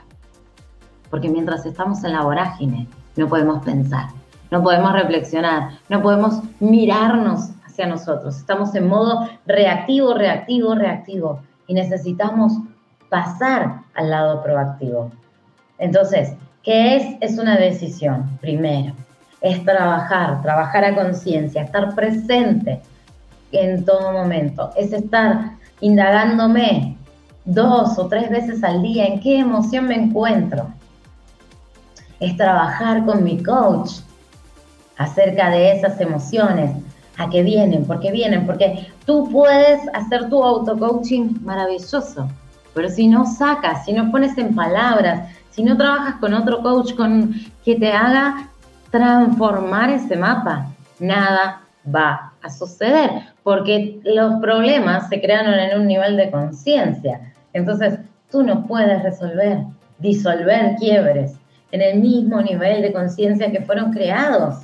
Porque 1.10 1.30
mientras 1.30 1.66
estamos 1.66 2.04
en 2.04 2.14
la 2.14 2.24
vorágine, 2.24 2.88
no 3.16 3.28
podemos 3.28 3.64
pensar, 3.64 4.08
no 4.52 4.62
podemos 4.64 4.94
reflexionar, 4.94 5.80
no 5.90 6.02
podemos 6.02 6.42
mirarnos 6.60 7.52
a 7.84 7.88
nosotros. 7.88 8.38
Estamos 8.38 8.74
en 8.76 8.88
modo 8.88 9.28
reactivo, 9.46 10.14
reactivo, 10.14 10.76
reactivo 10.76 11.42
y 11.68 11.74
necesitamos 11.74 12.54
pasar 13.10 13.82
al 13.94 14.10
lado 14.10 14.44
proactivo. 14.44 15.12
Entonces, 15.78 16.34
¿qué 16.68 16.98
es? 16.98 17.16
Es 17.22 17.40
una 17.40 17.56
decisión, 17.56 18.38
primero. 18.42 18.94
Es 19.40 19.64
trabajar, 19.64 20.42
trabajar 20.42 20.84
a 20.84 20.96
conciencia, 20.96 21.62
estar 21.62 21.96
presente 21.96 22.82
en 23.54 23.86
todo 23.86 24.12
momento. 24.12 24.72
Es 24.76 24.92
estar 24.92 25.52
indagándome 25.80 26.98
dos 27.46 27.98
o 27.98 28.08
tres 28.08 28.30
veces 28.30 28.66
al 28.66 28.82
día 28.82 29.06
en 29.06 29.22
qué 29.22 29.40
emoción 29.40 29.88
me 29.88 29.96
encuentro. 29.96 30.68
Es 32.20 32.36
trabajar 32.36 33.06
con 33.06 33.24
mi 33.24 33.42
coach 33.42 34.02
acerca 34.98 35.50
de 35.50 35.72
esas 35.72 36.02
emociones, 36.02 36.72
a 37.18 37.30
qué 37.30 37.44
vienen, 37.44 37.86
por 37.86 38.02
qué 38.02 38.12
vienen, 38.12 38.46
porque 38.46 38.88
tú 39.06 39.30
puedes 39.32 39.80
hacer 39.94 40.28
tu 40.28 40.44
auto-coaching 40.44 41.40
maravilloso, 41.44 42.28
pero 42.74 42.90
si 42.90 43.08
no 43.08 43.26
sacas, 43.26 43.86
si 43.86 43.94
no 43.94 44.12
pones 44.12 44.38
en 44.38 44.54
palabras, 44.54 45.32
si 45.58 45.64
no 45.64 45.76
trabajas 45.76 46.18
con 46.20 46.36
otro 46.36 46.62
coach 46.62 46.94
con, 46.94 47.34
que 47.66 47.74
te 47.74 47.92
haga 47.92 48.48
transformar 48.92 49.90
ese 49.90 50.16
mapa, 50.16 50.68
nada 51.00 51.64
va 51.84 52.32
a 52.44 52.50
suceder, 52.52 53.10
porque 53.42 54.00
los 54.04 54.36
problemas 54.36 55.10
se 55.10 55.20
crearon 55.20 55.56
en 55.56 55.80
un 55.80 55.88
nivel 55.88 56.16
de 56.16 56.30
conciencia. 56.30 57.34
Entonces, 57.54 57.98
tú 58.30 58.44
no 58.44 58.68
puedes 58.68 59.02
resolver, 59.02 59.62
disolver 59.98 60.76
quiebres 60.76 61.34
en 61.72 61.82
el 61.82 62.02
mismo 62.02 62.40
nivel 62.40 62.84
de 62.84 62.94
conciencia 62.94 63.52
que 63.52 63.62
fueron 63.62 63.92
creados. 63.92 64.58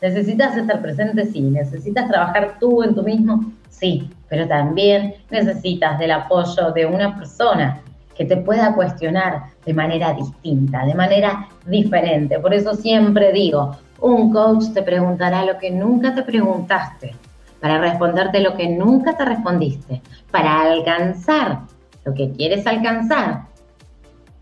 ¿Necesitas 0.00 0.56
estar 0.56 0.80
presente? 0.80 1.26
Sí. 1.26 1.40
¿Necesitas 1.40 2.06
trabajar 2.06 2.58
tú 2.60 2.84
en 2.84 2.94
tú 2.94 3.02
mismo? 3.02 3.52
Sí. 3.70 4.08
Pero 4.28 4.46
también 4.46 5.16
necesitas 5.30 5.98
del 5.98 6.12
apoyo 6.12 6.70
de 6.70 6.86
una 6.86 7.16
persona 7.16 7.82
que 8.18 8.24
te 8.24 8.36
pueda 8.36 8.74
cuestionar 8.74 9.44
de 9.64 9.72
manera 9.72 10.12
distinta, 10.12 10.84
de 10.84 10.94
manera 10.94 11.46
diferente. 11.64 12.40
Por 12.40 12.52
eso 12.52 12.74
siempre 12.74 13.32
digo, 13.32 13.76
un 14.00 14.32
coach 14.32 14.72
te 14.74 14.82
preguntará 14.82 15.44
lo 15.44 15.56
que 15.56 15.70
nunca 15.70 16.12
te 16.12 16.24
preguntaste, 16.24 17.14
para 17.60 17.78
responderte 17.78 18.40
lo 18.40 18.56
que 18.56 18.68
nunca 18.68 19.16
te 19.16 19.24
respondiste, 19.24 20.02
para 20.32 20.62
alcanzar 20.62 21.60
lo 22.04 22.12
que 22.12 22.32
quieres 22.32 22.66
alcanzar 22.66 23.42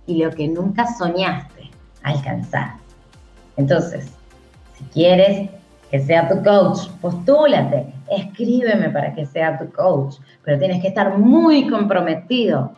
y 0.07 0.25
lo 0.25 0.31
que 0.31 0.49
nunca 0.49 0.87
soñaste 0.87 1.71
alcanzar. 2.03 2.77
Entonces, 3.59 4.11
si 4.73 4.85
quieres 4.85 5.51
que 5.91 6.01
sea 6.01 6.29
tu 6.29 6.43
coach, 6.43 6.89
postúlate, 7.03 7.93
escríbeme 8.11 8.89
para 8.89 9.15
que 9.15 9.27
sea 9.27 9.59
tu 9.59 9.71
coach, 9.71 10.17
pero 10.43 10.59
tienes 10.59 10.81
que 10.81 10.89
estar 10.89 11.19
muy 11.19 11.69
comprometido 11.69 12.73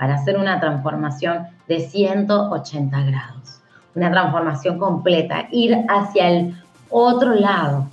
para 0.00 0.14
hacer 0.14 0.38
una 0.38 0.58
transformación 0.58 1.48
de 1.68 1.78
180 1.80 3.02
grados, 3.02 3.60
una 3.94 4.10
transformación 4.10 4.78
completa, 4.78 5.46
ir 5.52 5.76
hacia 5.90 6.30
el 6.30 6.56
otro 6.88 7.34
lado. 7.34 7.86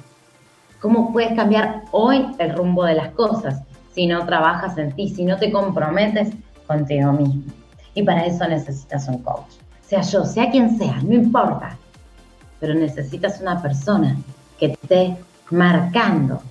¿Cómo 0.79 1.11
puedes 1.11 1.33
cambiar 1.33 1.83
hoy 1.91 2.25
el 2.39 2.55
rumbo 2.55 2.85
de 2.85 2.93
las 2.93 3.09
cosas 3.09 3.61
si 3.93 4.07
no 4.07 4.25
trabajas 4.25 4.77
en 4.77 4.93
ti, 4.93 5.09
si 5.09 5.25
no 5.25 5.35
te 5.35 5.51
comprometes 5.51 6.29
contigo 6.65 7.11
mismo? 7.11 7.51
Y 7.93 8.03
para 8.03 8.25
eso 8.25 8.47
necesitas 8.47 9.05
un 9.09 9.21
coach. 9.21 9.51
sea 9.81 9.99
yo, 9.99 10.23
sea 10.23 10.49
quien 10.49 10.77
sea, 10.77 11.01
no 11.03 11.13
importa. 11.13 11.75
Pero 12.61 12.73
necesitas 12.73 13.41
una 13.41 13.61
persona 13.61 14.15
que 14.57 14.67
esté 14.67 15.17
marcando 15.51 16.41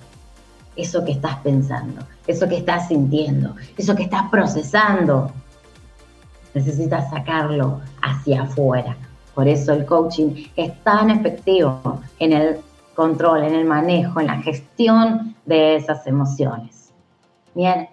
eso 0.77 1.03
que 1.03 1.13
estás 1.13 1.37
pensando, 1.37 2.03
eso 2.27 2.47
que 2.47 2.57
estás 2.57 2.87
sintiendo, 2.87 3.55
eso 3.75 3.95
que 3.95 4.03
estás 4.03 4.29
procesando. 4.29 5.31
Necesitas 6.53 7.09
sacarlo 7.09 7.81
hacia 8.01 8.43
afuera. 8.43 8.95
Por 9.35 9.47
eso 9.47 9.73
el 9.73 9.85
coaching 9.85 10.45
es 10.55 10.83
tan 10.83 11.09
efectivo 11.09 12.01
en 12.19 12.33
el 12.33 12.57
control, 12.95 13.43
en 13.43 13.53
el 13.53 13.65
manejo, 13.65 14.19
en 14.19 14.27
la 14.27 14.37
gestión 14.37 15.35
de 15.45 15.75
esas 15.75 16.07
emociones. 16.07 16.91
Bien. 17.53 17.89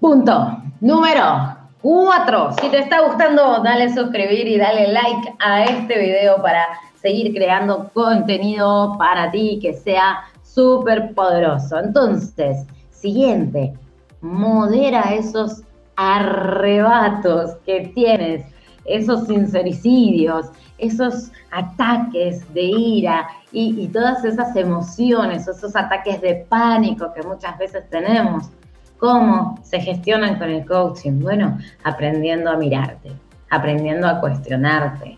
Punto 0.00 0.62
número 0.80 1.56
cuatro. 1.82 2.52
Si 2.60 2.68
te 2.68 2.78
está 2.80 3.00
gustando, 3.06 3.62
dale 3.62 3.92
suscribir 3.94 4.48
y 4.48 4.58
dale 4.58 4.88
like 4.88 5.34
a 5.38 5.64
este 5.64 5.98
video 5.98 6.42
para 6.42 6.66
seguir 7.00 7.32
creando 7.34 7.90
contenido 7.94 8.96
para 8.98 9.30
ti 9.30 9.58
que 9.62 9.72
sea 9.72 10.24
súper 10.42 11.14
poderoso. 11.14 11.78
Entonces, 11.78 12.66
siguiente, 12.90 13.74
modera 14.20 15.14
esos 15.14 15.62
arrebatos 15.96 17.56
que 17.64 17.92
tienes, 17.94 18.44
esos 18.84 19.26
sincericidios, 19.26 20.46
esos 20.78 21.32
ataques 21.50 22.52
de 22.54 22.62
ira 22.62 23.26
y, 23.50 23.80
y, 23.80 23.88
todas 23.88 24.24
esas 24.24 24.54
emociones, 24.54 25.48
esos 25.48 25.74
ataques 25.74 26.20
de 26.20 26.46
pánico 26.48 27.12
que 27.12 27.22
muchas 27.22 27.58
veces 27.58 27.88
tenemos. 27.90 28.50
¿Cómo 28.98 29.58
se 29.62 29.80
gestionan 29.80 30.38
con 30.38 30.50
el 30.50 30.64
coaching? 30.64 31.20
Bueno, 31.20 31.58
aprendiendo 31.84 32.50
a 32.50 32.56
mirarte, 32.56 33.12
aprendiendo 33.50 34.06
a 34.06 34.20
cuestionarte, 34.20 35.16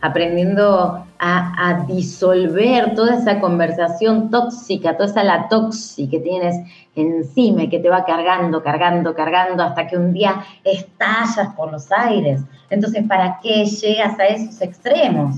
aprendiendo 0.00 1.04
a, 1.18 1.84
disolver 1.88 2.94
toda 2.94 3.16
esa 3.16 3.40
conversación 3.40 4.30
tóxica, 4.30 4.96
toda 4.96 5.10
esa 5.10 5.24
la 5.24 5.48
tóxica 5.48 6.12
que 6.12 6.20
tienes 6.20 6.56
encima 6.94 7.64
y 7.64 7.68
que 7.68 7.80
te 7.80 7.88
va 7.88 8.04
cargando, 8.04 8.62
cargando, 8.62 9.14
cargando 9.14 9.62
hasta 9.62 9.86
que 9.86 9.96
un 9.96 10.12
día 10.12 10.44
estallas 10.62 11.54
por 11.56 11.72
los 11.72 11.90
aires. 11.90 12.42
Entonces, 12.70 13.04
¿para 13.08 13.38
qué 13.42 13.64
llegas 13.64 14.18
a 14.18 14.26
esos 14.26 14.60
extremos? 14.60 15.36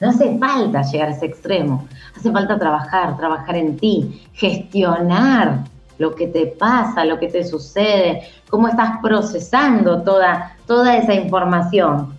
No 0.00 0.10
hace 0.10 0.36
falta 0.38 0.82
llegar 0.82 1.08
a 1.08 1.12
ese 1.12 1.26
extremo, 1.26 1.86
hace 2.16 2.30
falta 2.30 2.58
trabajar, 2.58 3.16
trabajar 3.16 3.56
en 3.56 3.76
ti, 3.76 4.26
gestionar 4.34 5.60
lo 5.98 6.14
que 6.14 6.26
te 6.26 6.46
pasa, 6.46 7.04
lo 7.04 7.18
que 7.18 7.28
te 7.28 7.44
sucede, 7.44 8.22
cómo 8.50 8.68
estás 8.68 8.98
procesando 9.00 10.02
toda, 10.02 10.56
toda 10.66 10.96
esa 10.96 11.14
información 11.14 12.15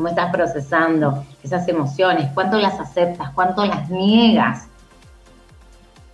cómo 0.00 0.08
estás 0.08 0.32
procesando 0.32 1.24
esas 1.42 1.68
emociones, 1.68 2.30
cuánto 2.32 2.58
las 2.58 2.80
aceptas, 2.80 3.32
cuánto 3.34 3.66
las 3.66 3.90
niegas, 3.90 4.66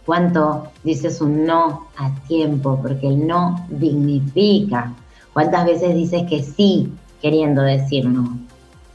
cuánto 0.04 0.72
dices 0.82 1.20
un 1.20 1.46
no 1.46 1.86
a 1.96 2.10
tiempo, 2.26 2.80
porque 2.82 3.06
el 3.06 3.28
no 3.28 3.64
dignifica, 3.68 4.92
cuántas 5.32 5.66
veces 5.66 5.94
dices 5.94 6.24
que 6.28 6.42
sí 6.42 6.92
queriendo 7.22 7.62
decir 7.62 8.06
no, 8.06 8.36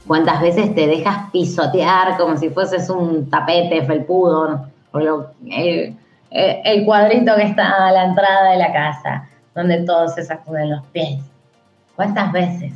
cuántas 0.06 0.42
veces 0.42 0.76
te 0.76 0.88
dejas 0.88 1.32
pisotear 1.32 2.18
como 2.18 2.36
si 2.36 2.50
fueses 2.50 2.90
un 2.90 3.30
tapete 3.30 3.86
felpudo 3.86 4.68
o 4.92 5.00
el, 5.00 5.96
el 6.32 6.86
cuadrito 6.86 7.34
que 7.38 7.44
está 7.44 7.88
a 7.88 7.94
la 7.94 8.08
entrada 8.08 8.52
de 8.52 8.58
la 8.58 8.74
casa, 8.74 9.30
donde 9.56 9.84
todos 9.84 10.16
se 10.16 10.26
sacuden 10.26 10.70
los 10.70 10.86
pies. 10.88 11.22
¿Cuántas 11.96 12.30
veces? 12.34 12.74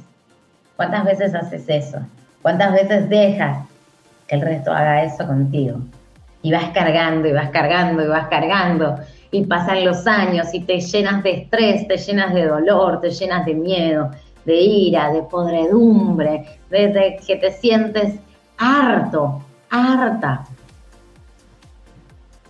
¿Cuántas 0.76 1.06
veces 1.06 1.34
haces 1.34 1.66
eso? 1.68 2.00
¿Cuántas 2.42 2.74
veces 2.74 3.10
dejas 3.10 3.68
que 4.28 4.36
el 4.36 4.42
resto 4.42 4.72
haga 4.72 5.04
eso 5.04 5.26
contigo? 5.26 5.80
Y 6.42 6.52
vas 6.52 6.70
cargando 6.74 7.28
y 7.28 7.32
vas 7.32 7.50
cargando 7.50 8.04
y 8.04 8.08
vas 8.08 8.28
cargando 8.28 9.00
y 9.32 9.46
pasan 9.46 9.84
los 9.84 10.06
años 10.08 10.54
y 10.54 10.62
te 10.62 10.80
llenas 10.80 11.24
de 11.24 11.32
estrés, 11.32 11.88
te 11.88 11.98
llenas 11.98 12.34
de 12.34 12.46
dolor, 12.46 13.02
te 13.02 13.10
llenas 13.10 13.46
de 13.46 13.54
miedo, 13.54 14.12
de 14.46 14.56
ira, 14.56 15.12
de 15.12 15.24
podredumbre, 15.24 16.60
de, 16.70 17.20
que 17.26 17.36
te 17.38 17.52
sientes 17.52 18.16
harto, 18.58 19.42
harta. 19.70 20.46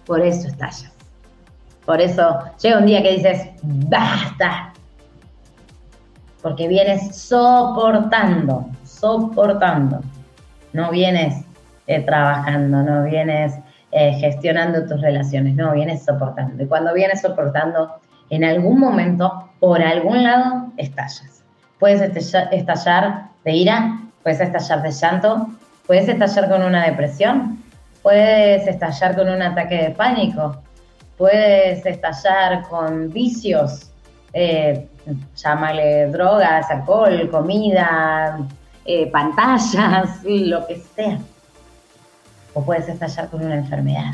Por 0.06 0.22
eso 0.22 0.48
estallas. 0.48 0.92
Por 1.86 2.02
eso 2.02 2.40
llega 2.62 2.80
un 2.80 2.86
día 2.86 3.02
que 3.02 3.14
dices, 3.14 3.50
basta, 3.64 4.74
porque 6.46 6.68
vienes 6.68 7.16
soportando, 7.16 8.68
soportando. 8.84 10.02
No 10.74 10.92
vienes 10.92 11.44
eh, 11.88 12.02
trabajando, 12.02 12.84
no 12.84 13.04
vienes 13.04 13.56
eh, 13.92 14.14
gestionando 14.20 14.86
tus 14.86 15.02
relaciones, 15.02 15.56
no, 15.56 15.74
vienes 15.74 16.06
soportando. 16.06 16.64
Y 16.64 16.68
cuando 16.68 16.94
vienes 16.94 17.22
soportando, 17.22 17.96
en 18.30 18.44
algún 18.44 18.80
momento, 18.80 19.50
por 19.60 19.82
algún 19.82 20.22
lado, 20.22 20.68
estallas. 20.78 21.42
Puedes 21.80 22.16
estallar 22.16 23.24
de 23.44 23.52
ira, 23.52 24.02
puedes 24.22 24.40
estallar 24.40 24.84
de 24.84 24.92
llanto, 24.92 25.48
puedes 25.88 26.08
estallar 26.08 26.48
con 26.48 26.62
una 26.62 26.86
depresión, 26.86 27.64
puedes 28.04 28.68
estallar 28.68 29.16
con 29.16 29.30
un 29.30 29.42
ataque 29.42 29.82
de 29.82 29.90
pánico, 29.90 30.62
puedes 31.18 31.84
estallar 31.88 32.62
con 32.70 33.12
vicios, 33.12 33.90
eh, 34.34 34.88
llámale 35.36 36.08
drogas, 36.08 36.70
alcohol, 36.70 37.30
comida, 37.30 38.40
eh, 38.86 39.10
pantallas, 39.12 40.20
lo 40.24 40.66
que 40.68 40.82
sea. 40.96 41.20
O 42.54 42.64
puedes 42.64 42.88
estallar 42.88 43.30
con 43.30 43.46
una 43.46 43.56
enfermedad. 43.56 44.14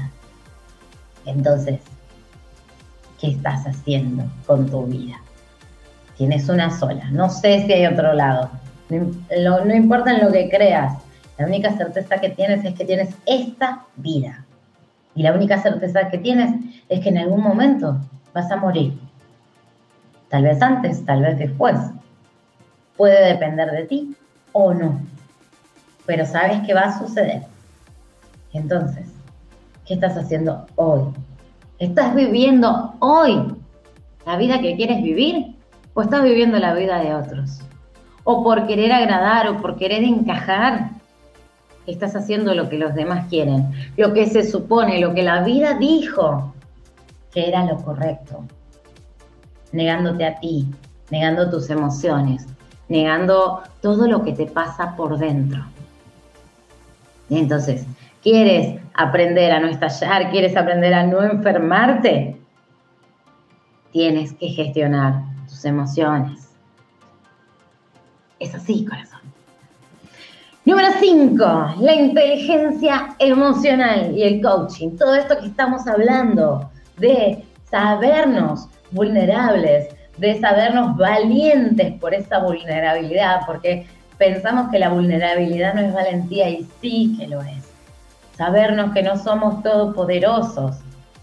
Entonces, 1.26 1.80
¿qué 3.20 3.32
estás 3.32 3.66
haciendo 3.68 4.24
con 4.46 4.70
tu 4.70 4.86
vida? 4.86 5.16
Tienes 6.18 6.50
una 6.50 6.70
sola. 6.78 7.10
No 7.12 7.30
sé 7.30 7.66
si 7.66 7.74
hay 7.74 7.86
otro 7.86 8.14
lado. 8.14 8.50
No, 8.90 9.66
no 9.66 9.76
importa 9.76 10.12
en 10.12 10.26
lo 10.26 10.32
que 10.32 10.50
creas. 10.50 10.98
La 11.38 11.46
única 11.46 11.72
certeza 11.78 12.20
que 12.20 12.30
tienes 12.30 12.66
es 12.66 12.74
que 12.74 12.86
tienes 12.86 13.16
esta 13.26 13.86
vida. 13.96 14.46
Y 15.16 15.24
la 15.24 15.34
única 15.34 15.62
certeza 15.62 16.10
que 16.10 16.18
tienes 16.18 16.54
es 16.90 17.00
que 17.00 17.10
en 17.10 17.18
algún 17.18 17.42
momento 17.42 18.00
vas 18.34 18.50
a 18.52 18.58
morir. 18.58 18.98
Tal 20.32 20.44
vez 20.44 20.62
antes, 20.62 21.06
tal 21.06 21.22
vez 21.24 21.38
después. 21.38 21.76
Puede 22.96 23.34
depender 23.34 23.70
de 23.70 23.84
ti 23.84 24.16
o 24.54 24.74
no. 24.74 25.02
Pero 26.06 26.26
sabes 26.26 26.66
que 26.66 26.74
va 26.74 26.84
a 26.84 26.98
suceder. 26.98 27.44
Entonces, 28.54 29.10
¿qué 29.86 29.96
estás 29.96 30.16
haciendo 30.16 30.66
hoy? 30.76 31.02
¿Estás 31.80 32.16
viviendo 32.16 32.96
hoy 33.00 33.56
la 34.26 34.38
vida 34.38 34.62
que 34.62 34.78
quieres 34.78 35.04
vivir? 35.04 35.58
¿O 35.96 36.02
estás 36.02 36.24
viviendo 36.24 36.58
la 36.60 36.74
vida 36.76 37.00
de 37.00 37.14
otros? 37.14 37.60
¿O 38.24 38.42
por 38.42 38.68
querer 38.68 38.94
agradar 38.94 39.50
o 39.50 39.58
por 39.58 39.76
querer 39.76 40.02
encajar? 40.04 40.92
Estás 41.88 42.16
haciendo 42.16 42.56
lo 42.56 42.70
que 42.70 42.78
los 42.78 42.96
demás 42.96 43.28
quieren, 43.28 43.70
lo 43.98 44.14
que 44.14 44.28
se 44.28 44.50
supone, 44.50 45.02
lo 45.02 45.14
que 45.14 45.24
la 45.24 45.44
vida 45.44 45.78
dijo 45.78 46.54
que 47.34 47.50
era 47.50 47.66
lo 47.66 47.76
correcto 47.84 48.46
negándote 49.72 50.26
a 50.26 50.40
ti, 50.40 50.68
negando 51.10 51.50
tus 51.50 51.70
emociones, 51.70 52.46
negando 52.90 53.64
todo 53.82 54.08
lo 54.08 54.24
que 54.24 54.34
te 54.34 54.46
pasa 54.46 54.96
por 54.96 55.18
dentro. 55.18 55.64
Entonces, 57.30 57.86
¿quieres 58.22 58.82
aprender 58.94 59.52
a 59.52 59.60
no 59.60 59.68
estallar? 59.68 60.32
¿Quieres 60.32 60.58
aprender 60.58 60.94
a 60.94 61.06
no 61.06 61.24
enfermarte? 61.24 62.38
Tienes 63.92 64.34
que 64.34 64.48
gestionar 64.50 65.22
tus 65.48 65.64
emociones. 65.66 66.50
Es 68.40 68.54
así, 68.56 68.86
corazón. 68.86 69.22
Número 70.64 70.90
5, 71.00 71.76
la 71.80 71.96
inteligencia 71.96 73.16
emocional 73.18 74.16
y 74.16 74.24
el 74.24 74.42
coaching. 74.42 74.96
Todo 74.96 75.16
esto 75.16 75.40
que 75.40 75.48
estamos 75.48 75.88
hablando 75.88 76.70
de 76.98 77.44
sabernos 77.70 78.68
vulnerables, 78.92 79.90
de 80.18 80.40
sabernos 80.40 80.98
valientes 80.98 81.94
por 82.00 82.14
esa 82.14 82.40
vulnerabilidad, 82.40 83.42
porque 83.46 83.88
pensamos 84.18 84.70
que 84.70 84.80
la 84.80 84.90
vulnerabilidad 84.90 85.74
no 85.74 85.82
es 85.82 85.94
valentía 85.94 86.50
y 86.50 86.68
sí 86.82 87.16
que 87.18 87.28
lo 87.28 87.42
es. 87.42 87.72
Sabernos 88.38 88.94
que 88.94 89.04
no 89.04 89.18
somos 89.18 89.64
todopoderosos, 89.64 90.78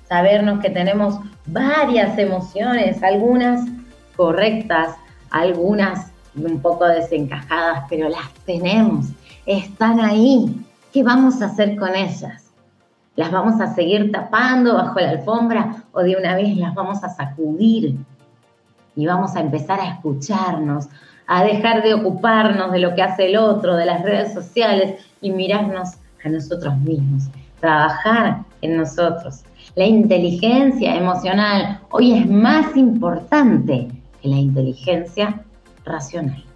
sabernos 0.08 0.60
que 0.60 0.70
tenemos 0.70 1.18
varias 1.46 2.18
emociones, 2.18 3.02
algunas 3.02 3.68
correctas, 4.16 4.96
algunas 5.30 6.10
un 6.34 6.60
poco 6.60 6.86
desencajadas, 6.86 7.84
pero 7.88 8.08
las 8.08 8.32
tenemos, 8.44 9.06
están 9.46 10.00
ahí. 10.00 10.64
¿Qué 10.92 11.02
vamos 11.02 11.42
a 11.42 11.46
hacer 11.46 11.76
con 11.76 11.94
ellas? 11.94 12.47
¿Las 13.18 13.32
vamos 13.32 13.60
a 13.60 13.74
seguir 13.74 14.12
tapando 14.12 14.74
bajo 14.74 15.00
la 15.00 15.10
alfombra 15.10 15.82
o 15.90 16.02
de 16.02 16.14
una 16.14 16.36
vez 16.36 16.56
las 16.56 16.72
vamos 16.72 17.02
a 17.02 17.08
sacudir? 17.08 17.96
Y 18.94 19.06
vamos 19.06 19.34
a 19.34 19.40
empezar 19.40 19.80
a 19.80 19.88
escucharnos, 19.88 20.86
a 21.26 21.42
dejar 21.42 21.82
de 21.82 21.94
ocuparnos 21.94 22.70
de 22.70 22.78
lo 22.78 22.94
que 22.94 23.02
hace 23.02 23.26
el 23.26 23.36
otro, 23.36 23.74
de 23.74 23.86
las 23.86 24.02
redes 24.02 24.32
sociales 24.32 25.04
y 25.20 25.32
mirarnos 25.32 25.94
a 26.24 26.28
nosotros 26.28 26.76
mismos, 26.76 27.24
trabajar 27.58 28.44
en 28.60 28.76
nosotros. 28.76 29.42
La 29.74 29.84
inteligencia 29.84 30.94
emocional 30.94 31.80
hoy 31.90 32.12
es 32.12 32.30
más 32.30 32.76
importante 32.76 33.88
que 34.22 34.28
la 34.28 34.36
inteligencia 34.36 35.42
racional. 35.84 36.47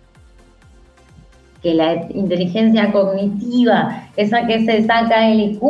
Que 1.62 1.74
la 1.74 1.94
inteligencia 2.10 2.90
cognitiva, 2.92 4.08
esa 4.16 4.46
que 4.46 4.64
se 4.64 4.84
saca 4.84 5.28
el 5.28 5.40
IQ, 5.40 5.60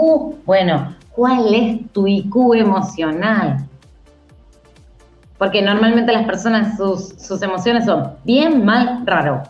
bueno, 0.47 0.95
¿cuál 1.11 1.55
es 1.55 1.93
tu 1.93 2.07
IQ 2.07 2.55
emocional? 2.55 3.67
Porque 5.39 5.61
normalmente 5.61 6.13
las 6.13 6.25
personas, 6.25 6.77
sus, 6.77 7.09
sus 7.19 7.43
emociones 7.43 7.85
son 7.85 8.13
bien, 8.25 8.65
mal, 8.65 9.03
raro. 9.05 9.43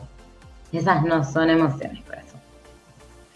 Esas 0.73 1.05
no 1.05 1.23
son 1.23 1.51
emociones, 1.51 2.03
corazón. 2.05 2.22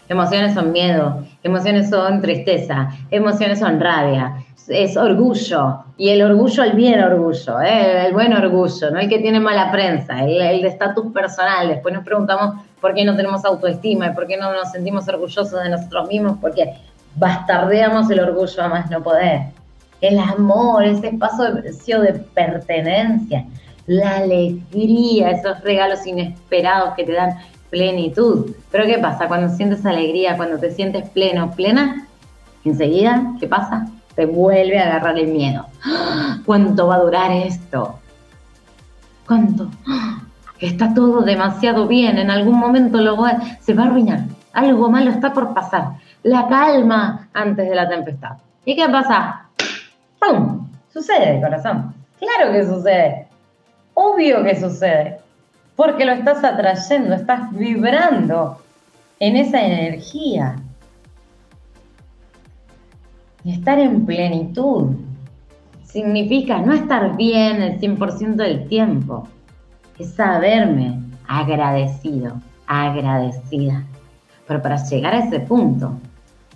Emociones 0.09 0.53
son 0.53 0.71
miedo, 0.71 1.25
emociones 1.43 1.89
son 1.89 2.21
tristeza, 2.21 2.89
emociones 3.11 3.59
son 3.59 3.79
rabia, 3.79 4.43
es 4.67 4.95
orgullo. 4.95 5.83
Y 5.97 6.09
el 6.09 6.21
orgullo, 6.21 6.63
el 6.63 6.73
bien 6.73 7.01
orgullo, 7.01 7.61
¿eh? 7.61 8.05
el 8.07 8.13
buen 8.13 8.33
orgullo, 8.33 8.91
no 8.91 8.99
el 8.99 9.09
que 9.09 9.19
tiene 9.19 9.39
mala 9.39 9.71
prensa, 9.71 10.23
el, 10.23 10.41
el 10.41 10.61
de 10.61 10.67
estatus 10.67 11.11
personal. 11.11 11.67
Después 11.67 11.93
nos 11.93 12.03
preguntamos 12.03 12.61
por 12.79 12.93
qué 12.93 13.03
no 13.03 13.15
tenemos 13.15 13.43
autoestima 13.43 14.07
y 14.07 14.13
por 14.13 14.27
qué 14.27 14.37
no 14.37 14.53
nos 14.53 14.71
sentimos 14.71 15.07
orgullosos 15.07 15.63
de 15.63 15.69
nosotros 15.69 16.07
mismos, 16.07 16.37
porque 16.39 16.73
bastardeamos 17.15 18.09
el 18.11 18.19
orgullo 18.19 18.63
a 18.63 18.67
más 18.67 18.89
no 18.89 19.01
poder 19.01 19.57
el 20.01 20.19
amor, 20.19 20.85
ese 20.85 21.07
espacio 21.07 22.01
de 22.01 22.13
pertenencia, 22.13 23.45
la 23.87 24.17
alegría, 24.17 25.31
esos 25.31 25.61
regalos 25.61 26.05
inesperados 26.05 26.93
que 26.95 27.03
te 27.03 27.13
dan 27.13 27.37
plenitud. 27.69 28.51
Pero 28.71 28.85
¿qué 28.85 28.97
pasa? 28.97 29.27
Cuando 29.27 29.49
sientes 29.49 29.85
alegría, 29.85 30.37
cuando 30.37 30.57
te 30.57 30.71
sientes 30.71 31.09
pleno, 31.09 31.51
plena, 31.51 32.07
enseguida, 32.63 33.33
¿qué 33.39 33.47
pasa? 33.47 33.87
Te 34.15 34.25
vuelve 34.25 34.79
a 34.79 34.87
agarrar 34.87 35.17
el 35.17 35.27
miedo. 35.27 35.65
¿Cuánto 36.45 36.87
va 36.87 36.95
a 36.95 36.99
durar 36.99 37.31
esto? 37.31 37.99
¿Cuánto? 39.25 39.69
Está 40.59 40.93
todo 40.93 41.21
demasiado 41.21 41.87
bien, 41.87 42.17
en 42.17 42.31
algún 42.31 42.57
momento 42.57 42.99
lo 42.99 43.17
se 43.59 43.73
va 43.73 43.83
a 43.83 43.85
arruinar. 43.87 44.21
Algo 44.53 44.89
malo 44.89 45.11
está 45.11 45.33
por 45.33 45.53
pasar. 45.53 45.97
La 46.23 46.47
calma 46.47 47.27
antes 47.33 47.69
de 47.69 47.75
la 47.75 47.87
tempestad. 47.87 48.37
¿Y 48.65 48.75
qué 48.75 48.89
pasa? 48.89 49.45
¡Pum! 50.19 50.67
Sucede, 50.91 51.39
corazón. 51.39 51.93
Claro 52.19 52.51
que 52.51 52.65
sucede. 52.65 53.27
Obvio 53.93 54.43
que 54.43 54.59
sucede. 54.59 55.19
Porque 55.77 56.03
lo 56.03 56.11
estás 56.11 56.43
atrayendo, 56.43 57.15
estás 57.15 57.49
vibrando 57.53 58.57
en 59.19 59.37
esa 59.37 59.65
energía. 59.65 60.57
Y 63.45 63.53
estar 63.53 63.79
en 63.79 64.05
plenitud 64.05 64.97
significa 65.85 66.59
no 66.59 66.73
estar 66.73 67.15
bien 67.15 67.61
el 67.61 67.79
100% 67.79 68.35
del 68.35 68.67
tiempo. 68.67 69.29
Es 69.97 70.15
saberme 70.15 70.99
agradecido, 71.29 72.41
agradecida. 72.67 73.85
Pero 74.45 74.61
para 74.61 74.83
llegar 74.83 75.13
a 75.13 75.19
ese 75.19 75.39
punto, 75.39 75.97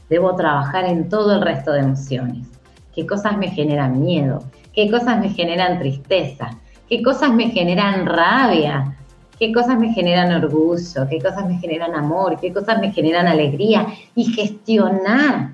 debo 0.10 0.36
trabajar 0.36 0.84
en 0.84 1.08
todo 1.08 1.36
el 1.36 1.42
resto 1.42 1.72
de 1.72 1.80
emociones 1.80 2.52
qué 2.94 3.06
cosas 3.08 3.38
me 3.38 3.50
generan 3.50 4.02
miedo, 4.02 4.44
qué 4.74 4.90
cosas 4.90 5.20
me 5.20 5.30
generan 5.30 5.80
tristeza, 5.80 6.50
qué 6.90 7.02
cosas 7.02 7.34
me 7.34 7.50
generan 7.50 8.06
rabia, 8.06 8.98
qué 9.42 9.52
cosas 9.52 9.80
me 9.80 9.92
generan 9.92 10.32
orgullo, 10.32 11.08
qué 11.10 11.20
cosas 11.20 11.48
me 11.48 11.58
generan 11.58 11.96
amor, 11.96 12.40
qué 12.40 12.54
cosas 12.54 12.80
me 12.80 12.92
generan 12.92 13.28
alegría 13.28 13.88
y 14.14 14.26
gestionar 14.26 15.54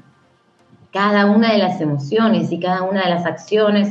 cada 0.92 1.26
una 1.28 1.54
de 1.54 1.60
las 1.60 1.80
emociones 1.80 2.52
y 2.52 2.60
cada 2.60 2.82
una 2.82 3.06
de 3.06 3.12
las 3.12 3.26
acciones 3.26 3.88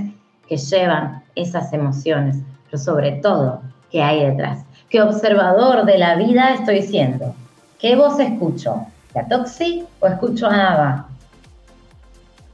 que 0.47 0.59
llevan 0.59 1.25
esas 1.35 1.73
emociones, 1.73 2.37
pero 2.67 2.77
sobre 2.77 3.13
todo, 3.23 3.63
¿qué 3.91 4.03
hay 4.03 4.23
detrás? 4.23 4.67
¿Qué 4.91 5.01
observador 5.01 5.87
de 5.87 5.97
la 5.97 6.17
vida 6.17 6.53
estoy 6.53 6.83
siendo? 6.83 7.35
¿Qué 7.79 7.97
voz 7.97 8.21
escucho? 8.21 8.87
¿La 9.15 9.27
Toxi 9.27 9.87
o 10.01 10.07
escucho 10.09 10.47
a 10.47 10.75
Ava? 10.75 11.09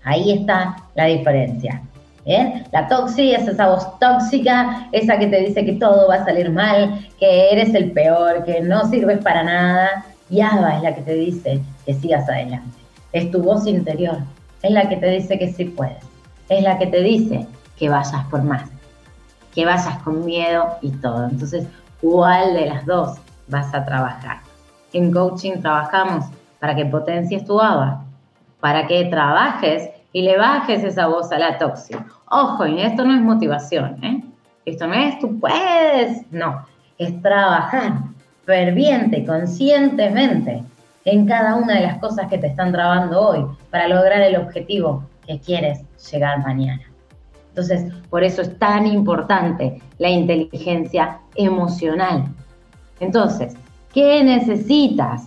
Ahí 0.04 0.30
está 0.30 0.76
la 0.94 1.06
diferencia. 1.06 1.82
¿Bien? 2.24 2.64
La 2.70 2.86
toxi 2.86 3.34
es 3.34 3.48
esa 3.48 3.68
voz 3.68 3.98
tóxica, 3.98 4.88
esa 4.92 5.18
que 5.18 5.26
te 5.26 5.40
dice 5.40 5.64
que 5.64 5.72
todo 5.72 6.08
va 6.08 6.16
a 6.16 6.24
salir 6.24 6.50
mal, 6.50 7.06
que 7.18 7.50
eres 7.50 7.74
el 7.74 7.90
peor, 7.90 8.44
que 8.44 8.60
no 8.60 8.88
sirves 8.88 9.18
para 9.18 9.42
nada. 9.42 10.04
Y 10.30 10.40
Ava 10.40 10.76
es 10.76 10.82
la 10.82 10.94
que 10.94 11.02
te 11.02 11.14
dice 11.14 11.60
que 11.84 11.94
sigas 11.94 12.28
adelante. 12.28 12.78
Es 13.12 13.30
tu 13.30 13.42
voz 13.42 13.66
interior, 13.66 14.18
es 14.62 14.70
la 14.70 14.88
que 14.88 14.96
te 14.96 15.06
dice 15.06 15.38
que 15.38 15.52
sí 15.52 15.64
puedes. 15.64 16.04
Es 16.48 16.62
la 16.62 16.78
que 16.78 16.86
te 16.86 17.00
dice 17.00 17.46
que 17.76 17.88
vayas 17.88 18.24
por 18.30 18.42
más, 18.42 18.70
que 19.54 19.64
vayas 19.64 19.98
con 20.04 20.24
miedo 20.24 20.76
y 20.80 20.90
todo. 20.90 21.24
Entonces, 21.24 21.66
¿cuál 22.00 22.54
de 22.54 22.66
las 22.66 22.86
dos 22.86 23.18
vas 23.48 23.74
a 23.74 23.84
trabajar? 23.84 24.38
En 24.92 25.10
coaching 25.10 25.60
trabajamos 25.60 26.26
para 26.60 26.76
que 26.76 26.86
potencies 26.86 27.44
tu 27.44 27.60
ABA, 27.60 28.04
para 28.60 28.86
que 28.86 29.06
trabajes 29.06 29.90
y 30.12 30.22
le 30.22 30.36
bajes 30.36 30.84
esa 30.84 31.06
voz 31.06 31.32
a 31.32 31.38
la 31.38 31.58
tóxica. 31.58 32.06
Ojo, 32.30 32.66
y 32.66 32.80
esto 32.80 33.04
no 33.04 33.14
es 33.14 33.20
motivación, 33.20 34.02
¿eh? 34.04 34.22
Esto 34.64 34.86
no 34.86 34.94
es 34.94 35.18
tú 35.18 35.40
puedes, 35.40 36.30
no, 36.30 36.64
es 36.98 37.20
trabajar 37.20 37.94
ferviente, 38.44 39.24
conscientemente 39.24 40.62
en 41.04 41.26
cada 41.26 41.56
una 41.56 41.74
de 41.74 41.86
las 41.86 41.98
cosas 41.98 42.28
que 42.28 42.38
te 42.38 42.48
están 42.48 42.72
trabando 42.72 43.20
hoy 43.20 43.44
para 43.70 43.88
lograr 43.88 44.20
el 44.20 44.36
objetivo 44.36 45.04
que 45.26 45.40
quieres 45.40 45.80
llegar 46.10 46.44
mañana. 46.44 46.82
Entonces, 47.48 47.92
por 48.08 48.22
eso 48.22 48.42
es 48.42 48.58
tan 48.58 48.86
importante 48.86 49.82
la 49.98 50.08
inteligencia 50.08 51.18
emocional. 51.34 52.24
Entonces, 53.00 53.54
¿qué 53.92 54.22
necesitas 54.22 55.26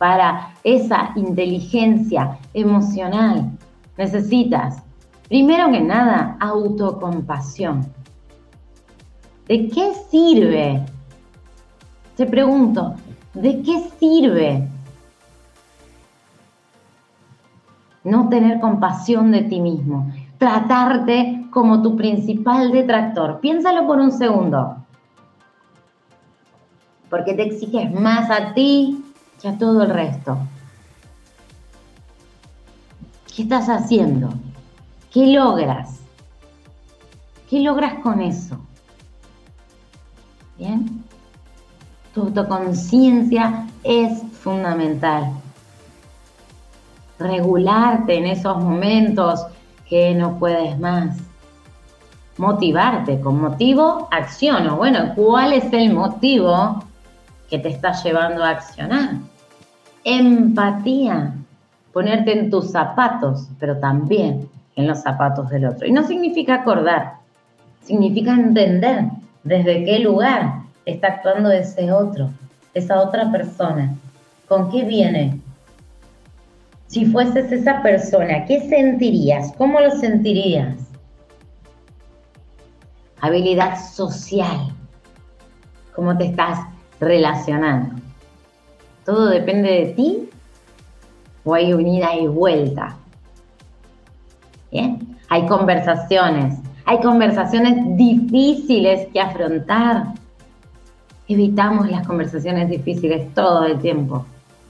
para 0.00 0.54
esa 0.64 1.12
inteligencia 1.14 2.38
emocional. 2.54 3.50
Necesitas, 3.96 4.82
primero 5.28 5.70
que 5.70 5.80
nada, 5.80 6.36
autocompasión. 6.40 7.86
¿De 9.46 9.68
qué 9.68 9.94
sirve? 10.10 10.84
Te 12.16 12.26
pregunto, 12.26 12.94
¿de 13.34 13.62
qué 13.62 13.90
sirve 13.98 14.68
no 18.04 18.28
tener 18.28 18.60
compasión 18.60 19.30
de 19.32 19.42
ti 19.42 19.60
mismo? 19.60 20.12
Tratarte 20.38 21.46
como 21.50 21.82
tu 21.82 21.96
principal 21.96 22.70
detractor. 22.72 23.40
Piénsalo 23.40 23.86
por 23.86 23.98
un 23.98 24.12
segundo. 24.12 24.76
Porque 27.10 27.34
te 27.34 27.42
exiges 27.42 27.92
más 27.92 28.30
a 28.30 28.54
ti 28.54 29.04
a 29.44 29.58
todo 29.58 29.82
el 29.82 29.90
resto. 29.90 30.38
¿Qué 33.40 33.44
estás 33.44 33.70
haciendo? 33.70 34.34
¿Qué 35.10 35.28
logras? 35.28 35.98
¿Qué 37.48 37.60
logras 37.60 37.94
con 38.02 38.20
eso? 38.20 38.58
¿Bien? 40.58 41.02
Tu 42.12 42.20
autoconciencia 42.20 43.66
es 43.82 44.22
fundamental. 44.42 45.32
Regularte 47.18 48.18
en 48.18 48.26
esos 48.26 48.62
momentos 48.62 49.46
que 49.88 50.14
no 50.14 50.38
puedes 50.38 50.78
más. 50.78 51.16
Motivarte 52.36 53.22
con 53.22 53.40
motivo, 53.40 54.06
acciono. 54.10 54.76
Bueno, 54.76 55.14
¿cuál 55.14 55.54
es 55.54 55.72
el 55.72 55.94
motivo 55.94 56.84
que 57.48 57.58
te 57.58 57.70
está 57.70 57.92
llevando 58.02 58.44
a 58.44 58.50
accionar? 58.50 59.14
empatía, 60.04 61.34
ponerte 61.92 62.38
en 62.38 62.50
tus 62.50 62.70
zapatos, 62.70 63.48
pero 63.58 63.78
también 63.78 64.48
en 64.76 64.86
los 64.86 65.02
zapatos 65.02 65.48
del 65.50 65.66
otro. 65.66 65.86
Y 65.86 65.92
no 65.92 66.02
significa 66.04 66.56
acordar, 66.56 67.14
significa 67.82 68.32
entender 68.32 69.04
desde 69.44 69.84
qué 69.84 69.98
lugar 70.00 70.60
está 70.86 71.08
actuando 71.08 71.50
ese 71.50 71.92
otro, 71.92 72.30
esa 72.74 73.00
otra 73.00 73.30
persona, 73.30 73.94
con 74.48 74.70
qué 74.70 74.84
viene. 74.84 75.40
Si 76.86 77.06
fueses 77.06 77.52
esa 77.52 77.82
persona, 77.82 78.44
¿qué 78.46 78.68
sentirías? 78.68 79.52
¿Cómo 79.56 79.80
lo 79.80 79.90
sentirías? 79.92 80.76
Habilidad 83.20 83.78
social. 83.78 84.72
¿Cómo 85.94 86.16
te 86.16 86.26
estás 86.26 86.58
relacionando? 86.98 88.00
¿Todo 89.04 89.28
depende 89.28 89.70
de 89.70 89.86
ti? 89.94 90.29
¿O 91.44 91.54
hay 91.54 91.72
unida 91.72 92.14
y 92.14 92.26
vuelta? 92.26 92.96
Bien, 94.70 95.16
hay 95.28 95.46
conversaciones, 95.46 96.58
hay 96.84 97.00
conversaciones 97.00 97.96
difíciles 97.96 99.08
que 99.12 99.20
afrontar. 99.20 100.14
evitamos 101.28 101.88
las 101.88 102.06
conversaciones 102.06 102.68
difíciles 102.68 103.32
todo 103.34 103.64
el 103.64 103.78
tiempo. 103.78 104.26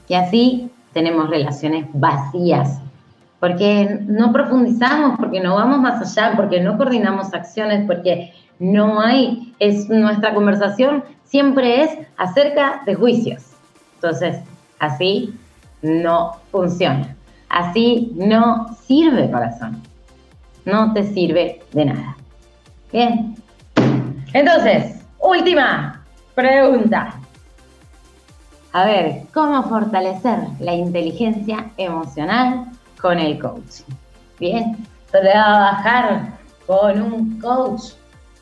Y 0.07 0.13
así 0.13 0.69
tenemos 0.93 1.29
relaciones 1.29 1.87
vacías, 1.93 2.79
porque 3.39 3.99
no 4.05 4.31
profundizamos, 4.31 5.17
porque 5.17 5.39
no 5.39 5.55
vamos 5.55 5.79
más 5.79 6.17
allá, 6.17 6.35
porque 6.35 6.61
no 6.61 6.77
coordinamos 6.77 7.33
acciones, 7.33 7.87
porque 7.87 8.33
no 8.59 9.01
hay, 9.01 9.55
es 9.57 9.89
nuestra 9.89 10.35
conversación 10.35 11.03
siempre 11.23 11.81
es 11.81 11.97
acerca 12.17 12.83
de 12.85 12.93
juicios. 12.93 13.43
Entonces, 13.95 14.37
así 14.77 15.33
no 15.81 16.37
funciona. 16.51 17.15
Así 17.49 18.11
no 18.15 18.75
sirve, 18.85 19.29
corazón. 19.29 19.81
No 20.65 20.93
te 20.93 21.03
sirve 21.03 21.61
de 21.73 21.85
nada. 21.85 22.15
Bien. 22.91 23.35
Entonces, 24.33 25.03
última 25.19 26.03
pregunta. 26.35 27.15
A 28.73 28.85
ver, 28.85 29.23
¿cómo 29.33 29.63
fortalecer 29.63 30.39
la 30.59 30.73
inteligencia 30.73 31.71
emocional 31.75 32.67
con 33.01 33.19
el 33.19 33.37
coaching? 33.37 33.93
Bien, 34.39 34.77
trabajar 35.11 36.37
con 36.65 37.01
un 37.01 37.39
coach 37.41 37.91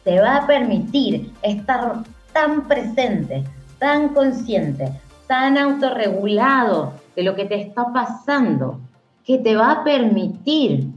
te 0.03 0.19
va 0.21 0.37
a 0.37 0.47
permitir 0.47 1.33
estar 1.41 2.03
tan 2.31 2.67
presente, 2.67 3.43
tan 3.79 4.09
consciente, 4.09 4.91
tan 5.29 5.59
autorregulado 5.59 6.93
de 7.15 7.21
lo 7.21 7.35
que 7.35 7.45
te 7.45 7.61
está 7.61 7.93
pasando, 7.93 8.79
que 9.23 9.37
te 9.37 9.55
va 9.55 9.71
a 9.71 9.83
permitir 9.83 10.87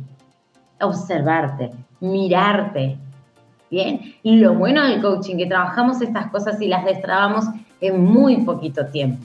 observarte, 0.81 1.71
mirarte. 2.01 2.97
Bien, 3.71 4.01
y 4.23 4.37
lo 4.37 4.55
bueno 4.55 4.89
del 4.89 5.03
coaching, 5.03 5.37
que 5.37 5.45
trabajamos 5.45 6.01
estas 6.01 6.31
cosas 6.31 6.63
y 6.63 6.69
las 6.69 6.87
destrabamos 6.87 7.45
en 7.83 8.03
muy 8.03 8.39
poquito 8.39 8.87
tiempo. 8.87 9.23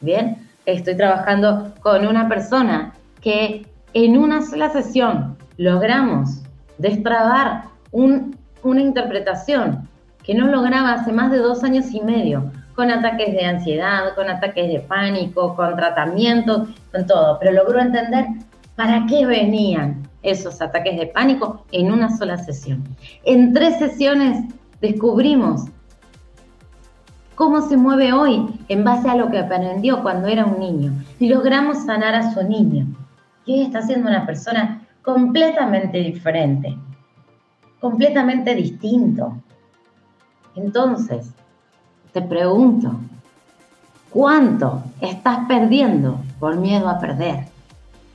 Bien, 0.00 0.46
estoy 0.66 0.98
trabajando 0.98 1.72
con 1.80 2.06
una 2.06 2.28
persona 2.28 2.92
que 3.22 3.66
en 3.94 4.18
una 4.18 4.42
sola 4.42 4.68
sesión 4.68 5.38
logramos 5.56 6.42
destrabar 6.76 7.64
una 7.90 8.80
interpretación 8.82 9.88
que 10.22 10.34
no 10.34 10.46
lograba 10.46 10.92
hace 10.92 11.10
más 11.10 11.30
de 11.30 11.38
dos 11.38 11.64
años 11.64 11.90
y 11.92 12.02
medio, 12.02 12.52
con 12.74 12.90
ataques 12.90 13.32
de 13.32 13.44
ansiedad, 13.44 14.14
con 14.14 14.28
ataques 14.28 14.68
de 14.68 14.80
pánico, 14.80 15.54
con 15.54 15.76
tratamientos, 15.76 16.68
con 16.90 17.06
todo, 17.06 17.38
pero 17.38 17.52
logró 17.52 17.80
entender 17.80 18.26
para 18.76 19.06
qué 19.06 19.26
venían 19.26 20.08
esos 20.22 20.60
ataques 20.60 20.98
de 20.98 21.06
pánico 21.06 21.64
en 21.72 21.92
una 21.92 22.16
sola 22.16 22.38
sesión. 22.38 22.82
En 23.24 23.52
tres 23.52 23.78
sesiones 23.78 24.44
descubrimos 24.80 25.66
cómo 27.34 27.60
se 27.62 27.76
mueve 27.76 28.12
hoy 28.12 28.46
en 28.68 28.84
base 28.84 29.08
a 29.08 29.16
lo 29.16 29.30
que 29.30 29.38
aprendió 29.38 30.02
cuando 30.02 30.28
era 30.28 30.44
un 30.46 30.58
niño. 30.58 30.92
Y 31.18 31.28
logramos 31.28 31.84
sanar 31.84 32.14
a 32.14 32.32
su 32.32 32.42
niño. 32.42 32.86
Y 33.44 33.54
hoy 33.54 33.62
está 33.62 33.82
siendo 33.82 34.08
una 34.08 34.24
persona 34.24 34.86
completamente 35.02 35.98
diferente, 35.98 36.76
completamente 37.80 38.54
distinto. 38.54 39.36
Entonces, 40.54 41.34
te 42.12 42.20
pregunto, 42.20 42.92
¿cuánto 44.10 44.82
estás 45.00 45.46
perdiendo 45.48 46.18
por 46.38 46.56
miedo 46.56 46.88
a 46.88 46.98
perder? 46.98 47.46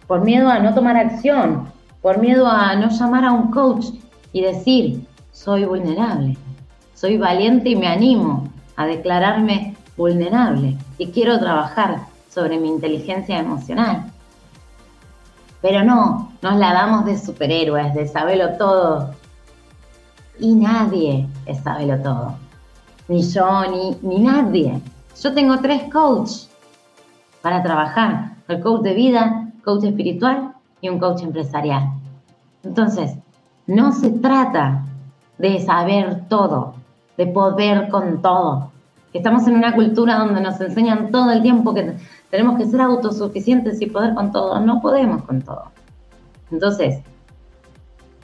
Por 0.06 0.22
miedo 0.22 0.50
a 0.50 0.60
no 0.60 0.74
tomar 0.74 0.96
acción, 0.96 1.68
por 2.02 2.20
miedo 2.20 2.48
a 2.48 2.76
no 2.76 2.90
llamar 2.90 3.26
a 3.26 3.32
un 3.32 3.52
coach 3.52 3.88
y 4.32 4.42
decir, 4.42 5.08
soy 5.32 5.66
vulnerable, 5.66 6.38
soy 6.94 7.18
valiente 7.18 7.70
y 7.70 7.76
me 7.76 7.88
animo 7.88 8.48
a 8.76 8.86
declararme 8.86 9.76
vulnerable 9.98 10.78
y 10.98 11.08
quiero 11.08 11.40
trabajar 11.40 12.02
sobre 12.30 12.60
mi 12.60 12.70
inteligencia 12.70 13.40
emocional. 13.40 14.12
Pero 15.62 15.84
no, 15.84 16.32
nos 16.44 16.56
la 16.58 16.72
damos 16.72 17.06
de 17.06 17.18
superhéroes, 17.18 17.96
de 17.96 18.08
saberlo 18.08 18.58
todo. 18.58 19.12
Y 20.40 20.54
nadie 20.54 21.28
es 21.48 21.60
saberlo 21.64 21.98
todo. 21.98 22.47
Ni 23.08 23.22
yo, 23.22 23.64
ni, 24.02 24.20
nadie. 24.20 24.82
Yo 25.22 25.34
tengo 25.34 25.60
tres 25.60 25.84
coaches 25.92 26.50
para 27.42 27.64
trabajar. 27.64 28.36
El 28.48 28.62
coach 28.62 28.82
de 28.82 28.94
vida, 28.94 29.52
coach 29.64 29.84
espiritual 29.86 30.54
y 30.82 30.90
un 30.90 31.00
coach 31.00 31.24
empresarial. 31.24 31.92
Entonces, 32.64 33.16
no 33.66 33.92
se 33.92 34.10
trata 34.10 34.84
de 35.38 35.60
saber 35.60 36.28
todo, 36.28 36.76
de 37.18 37.28
poder 37.28 37.90
con 37.90 38.22
todo. 38.22 38.72
Estamos 39.14 39.48
en 39.48 39.56
una 39.56 39.74
cultura 39.74 40.20
donde 40.20 40.42
nos 40.42 40.60
enseñan 40.60 41.12
todo 41.12 41.32
el 41.32 41.42
tiempo 41.42 41.74
que 41.74 41.96
tenemos 42.30 42.58
que 42.58 42.66
ser 42.66 42.82
autosuficientes 42.82 43.82
y 43.82 43.88
poder 43.88 44.14
con 44.14 44.32
todo. 44.32 44.60
No 44.60 44.82
podemos 44.82 45.24
con 45.24 45.42
todo. 45.42 45.66
Entonces, 46.52 47.02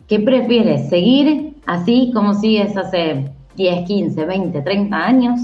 ¿qué 0.08 0.20
prefieres? 0.20 0.90
¿Seguir 0.90 1.56
así 1.66 2.12
como 2.14 2.34
sigues 2.34 2.76
hace 2.78 3.32
10, 3.56 3.88
15, 3.88 4.26
20, 4.26 4.62
30 4.62 4.98
años? 4.98 5.42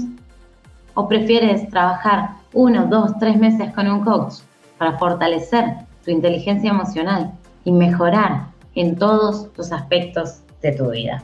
¿O 0.94 1.08
prefieres 1.08 1.68
trabajar 1.70 2.30
uno, 2.52 2.86
dos, 2.86 3.12
tres 3.18 3.36
meses 3.38 3.72
con 3.74 3.88
un 3.88 4.04
coach 4.04 4.34
para 4.78 4.98
fortalecer 4.98 5.64
tu 6.04 6.10
inteligencia 6.10 6.70
emocional 6.70 7.32
y 7.64 7.72
mejorar 7.72 8.48
en 8.74 8.96
todos 8.96 9.48
los 9.56 9.72
aspectos 9.72 10.40
de 10.62 10.72
tu 10.72 10.90
vida? 10.90 11.22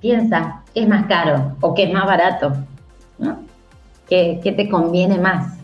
piensa 0.00 0.62
qué 0.74 0.82
es 0.82 0.88
más 0.88 1.06
caro 1.06 1.56
o 1.60 1.74
qué 1.74 1.84
es 1.84 1.92
más 1.92 2.06
barato, 2.06 2.52
¿no? 3.18 3.38
¿Qué, 4.08 4.40
te 4.42 4.68
conviene 4.68 5.18
más? 5.18 5.58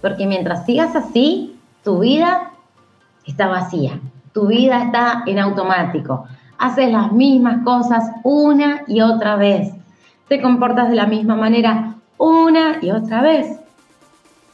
Porque 0.00 0.26
mientras 0.26 0.64
sigas 0.64 0.96
así, 0.96 1.60
tu 1.84 1.98
vida 1.98 2.52
está 3.26 3.48
vacía, 3.48 4.00
tu 4.32 4.46
vida 4.46 4.84
está 4.84 5.24
en 5.26 5.38
automático, 5.38 6.26
haces 6.58 6.90
las 6.90 7.12
mismas 7.12 7.62
cosas 7.64 8.04
una 8.22 8.82
y 8.86 9.00
otra 9.00 9.36
vez, 9.36 9.72
te 10.28 10.40
comportas 10.40 10.88
de 10.88 10.96
la 10.96 11.06
misma 11.06 11.36
manera 11.36 11.94
una 12.18 12.78
y 12.82 12.90
otra 12.90 13.22
vez. 13.22 13.58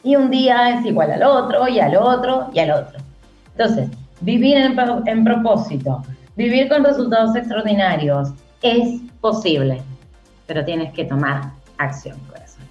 Y 0.04 0.16
un 0.16 0.30
día 0.30 0.70
es 0.70 0.84
igual 0.84 1.12
al 1.12 1.22
otro, 1.22 1.68
y 1.68 1.78
al 1.78 1.96
otro, 1.96 2.50
y 2.52 2.58
al 2.58 2.72
otro. 2.72 2.98
Entonces, 3.56 3.88
vivir 4.20 4.56
en, 4.56 5.24
propósito, 5.24 6.02
vivir 6.36 6.68
con 6.68 6.84
resultados 6.84 7.36
extraordinarios, 7.36 8.30
es 8.62 9.00
posible, 9.20 9.82
pero 10.46 10.64
tienes 10.64 10.92
que 10.92 11.04
tomar 11.04 11.52
acción, 11.78 12.18
corazón. 12.28 12.64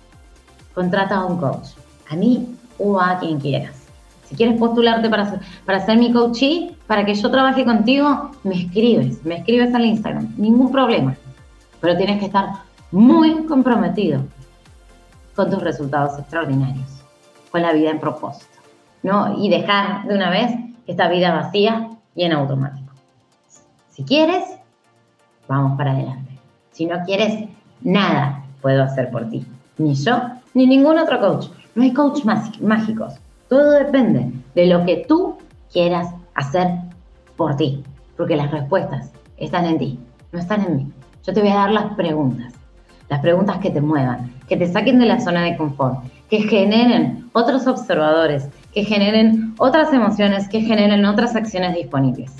Contrata 0.73 1.15
a 1.15 1.25
un 1.25 1.37
coach, 1.37 1.69
a 2.09 2.15
mí 2.15 2.55
o 2.77 2.99
a 2.99 3.17
quien 3.19 3.39
quieras. 3.39 3.80
Si 4.31 4.37
quieres 4.37 4.57
postularte 4.57 5.09
para, 5.09 5.41
para 5.65 5.85
ser 5.85 5.97
mi 5.97 6.13
coachee, 6.13 6.73
para 6.87 7.03
que 7.03 7.13
yo 7.13 7.29
trabaje 7.29 7.65
contigo, 7.65 8.31
me 8.45 8.55
escribes, 8.55 9.25
me 9.25 9.39
escribes 9.39 9.75
al 9.75 9.83
Instagram, 9.83 10.33
ningún 10.37 10.71
problema. 10.71 11.17
Pero 11.81 11.97
tienes 11.97 12.19
que 12.19 12.27
estar 12.27 12.47
muy 12.91 13.43
comprometido 13.45 14.21
con 15.35 15.49
tus 15.49 15.61
resultados 15.61 16.17
extraordinarios, 16.17 17.03
con 17.51 17.61
la 17.61 17.73
vida 17.73 17.89
en 17.89 17.99
propósito, 17.99 18.57
¿no? 19.03 19.37
Y 19.43 19.49
dejar 19.49 20.07
de 20.07 20.15
una 20.15 20.29
vez 20.29 20.49
esta 20.87 21.09
vida 21.09 21.33
vacía 21.33 21.89
y 22.15 22.23
en 22.23 22.31
automático. 22.31 22.93
Si 23.89 24.05
quieres, 24.05 24.45
vamos 25.49 25.77
para 25.77 25.91
adelante. 25.91 26.39
Si 26.71 26.85
no 26.85 27.03
quieres, 27.03 27.49
nada 27.81 28.45
puedo 28.61 28.81
hacer 28.81 29.11
por 29.11 29.29
ti. 29.29 29.45
Ni 29.77 29.93
yo, 29.93 30.21
ni 30.53 30.67
ningún 30.67 30.97
otro 30.99 31.19
coach. 31.19 31.47
No 31.75 31.83
hay 31.83 31.91
coach 31.91 32.23
mágicos. 32.61 33.15
Todo 33.51 33.71
depende 33.71 34.31
de 34.55 34.65
lo 34.65 34.85
que 34.85 35.03
tú 35.05 35.35
quieras 35.73 36.07
hacer 36.35 36.69
por 37.35 37.57
ti. 37.57 37.83
Porque 38.15 38.37
las 38.37 38.49
respuestas 38.49 39.11
están 39.35 39.65
en 39.65 39.77
ti, 39.77 39.99
no 40.31 40.39
están 40.39 40.61
en 40.61 40.77
mí. 40.77 40.91
Yo 41.25 41.33
te 41.33 41.41
voy 41.41 41.49
a 41.49 41.55
dar 41.55 41.71
las 41.71 41.93
preguntas. 41.95 42.53
Las 43.09 43.19
preguntas 43.19 43.57
que 43.57 43.69
te 43.69 43.81
muevan, 43.81 44.33
que 44.47 44.55
te 44.55 44.71
saquen 44.71 44.99
de 44.99 45.05
la 45.05 45.19
zona 45.19 45.43
de 45.43 45.57
confort, 45.57 45.99
que 46.29 46.43
generen 46.43 47.29
otros 47.33 47.67
observadores, 47.67 48.47
que 48.73 48.85
generen 48.85 49.53
otras 49.57 49.91
emociones, 49.91 50.47
que 50.47 50.61
generen 50.61 51.03
otras 51.03 51.35
acciones 51.35 51.75
disponibles. 51.75 52.31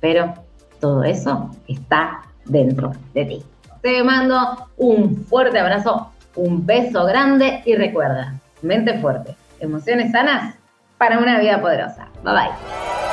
Pero 0.00 0.32
todo 0.80 1.04
eso 1.04 1.50
está 1.66 2.22
dentro 2.46 2.92
de 3.12 3.26
ti. 3.26 3.42
Te 3.82 4.02
mando 4.02 4.70
un 4.78 5.16
fuerte 5.26 5.58
abrazo, 5.58 6.12
un 6.34 6.64
beso 6.64 7.04
grande 7.04 7.60
y 7.66 7.74
recuerda, 7.74 8.40
mente 8.62 8.98
fuerte, 9.00 9.36
emociones 9.60 10.12
sanas 10.12 10.56
para 10.98 11.18
una 11.18 11.38
vida 11.38 11.60
poderosa. 11.60 12.08
Bye 12.22 12.34
bye. 12.34 13.07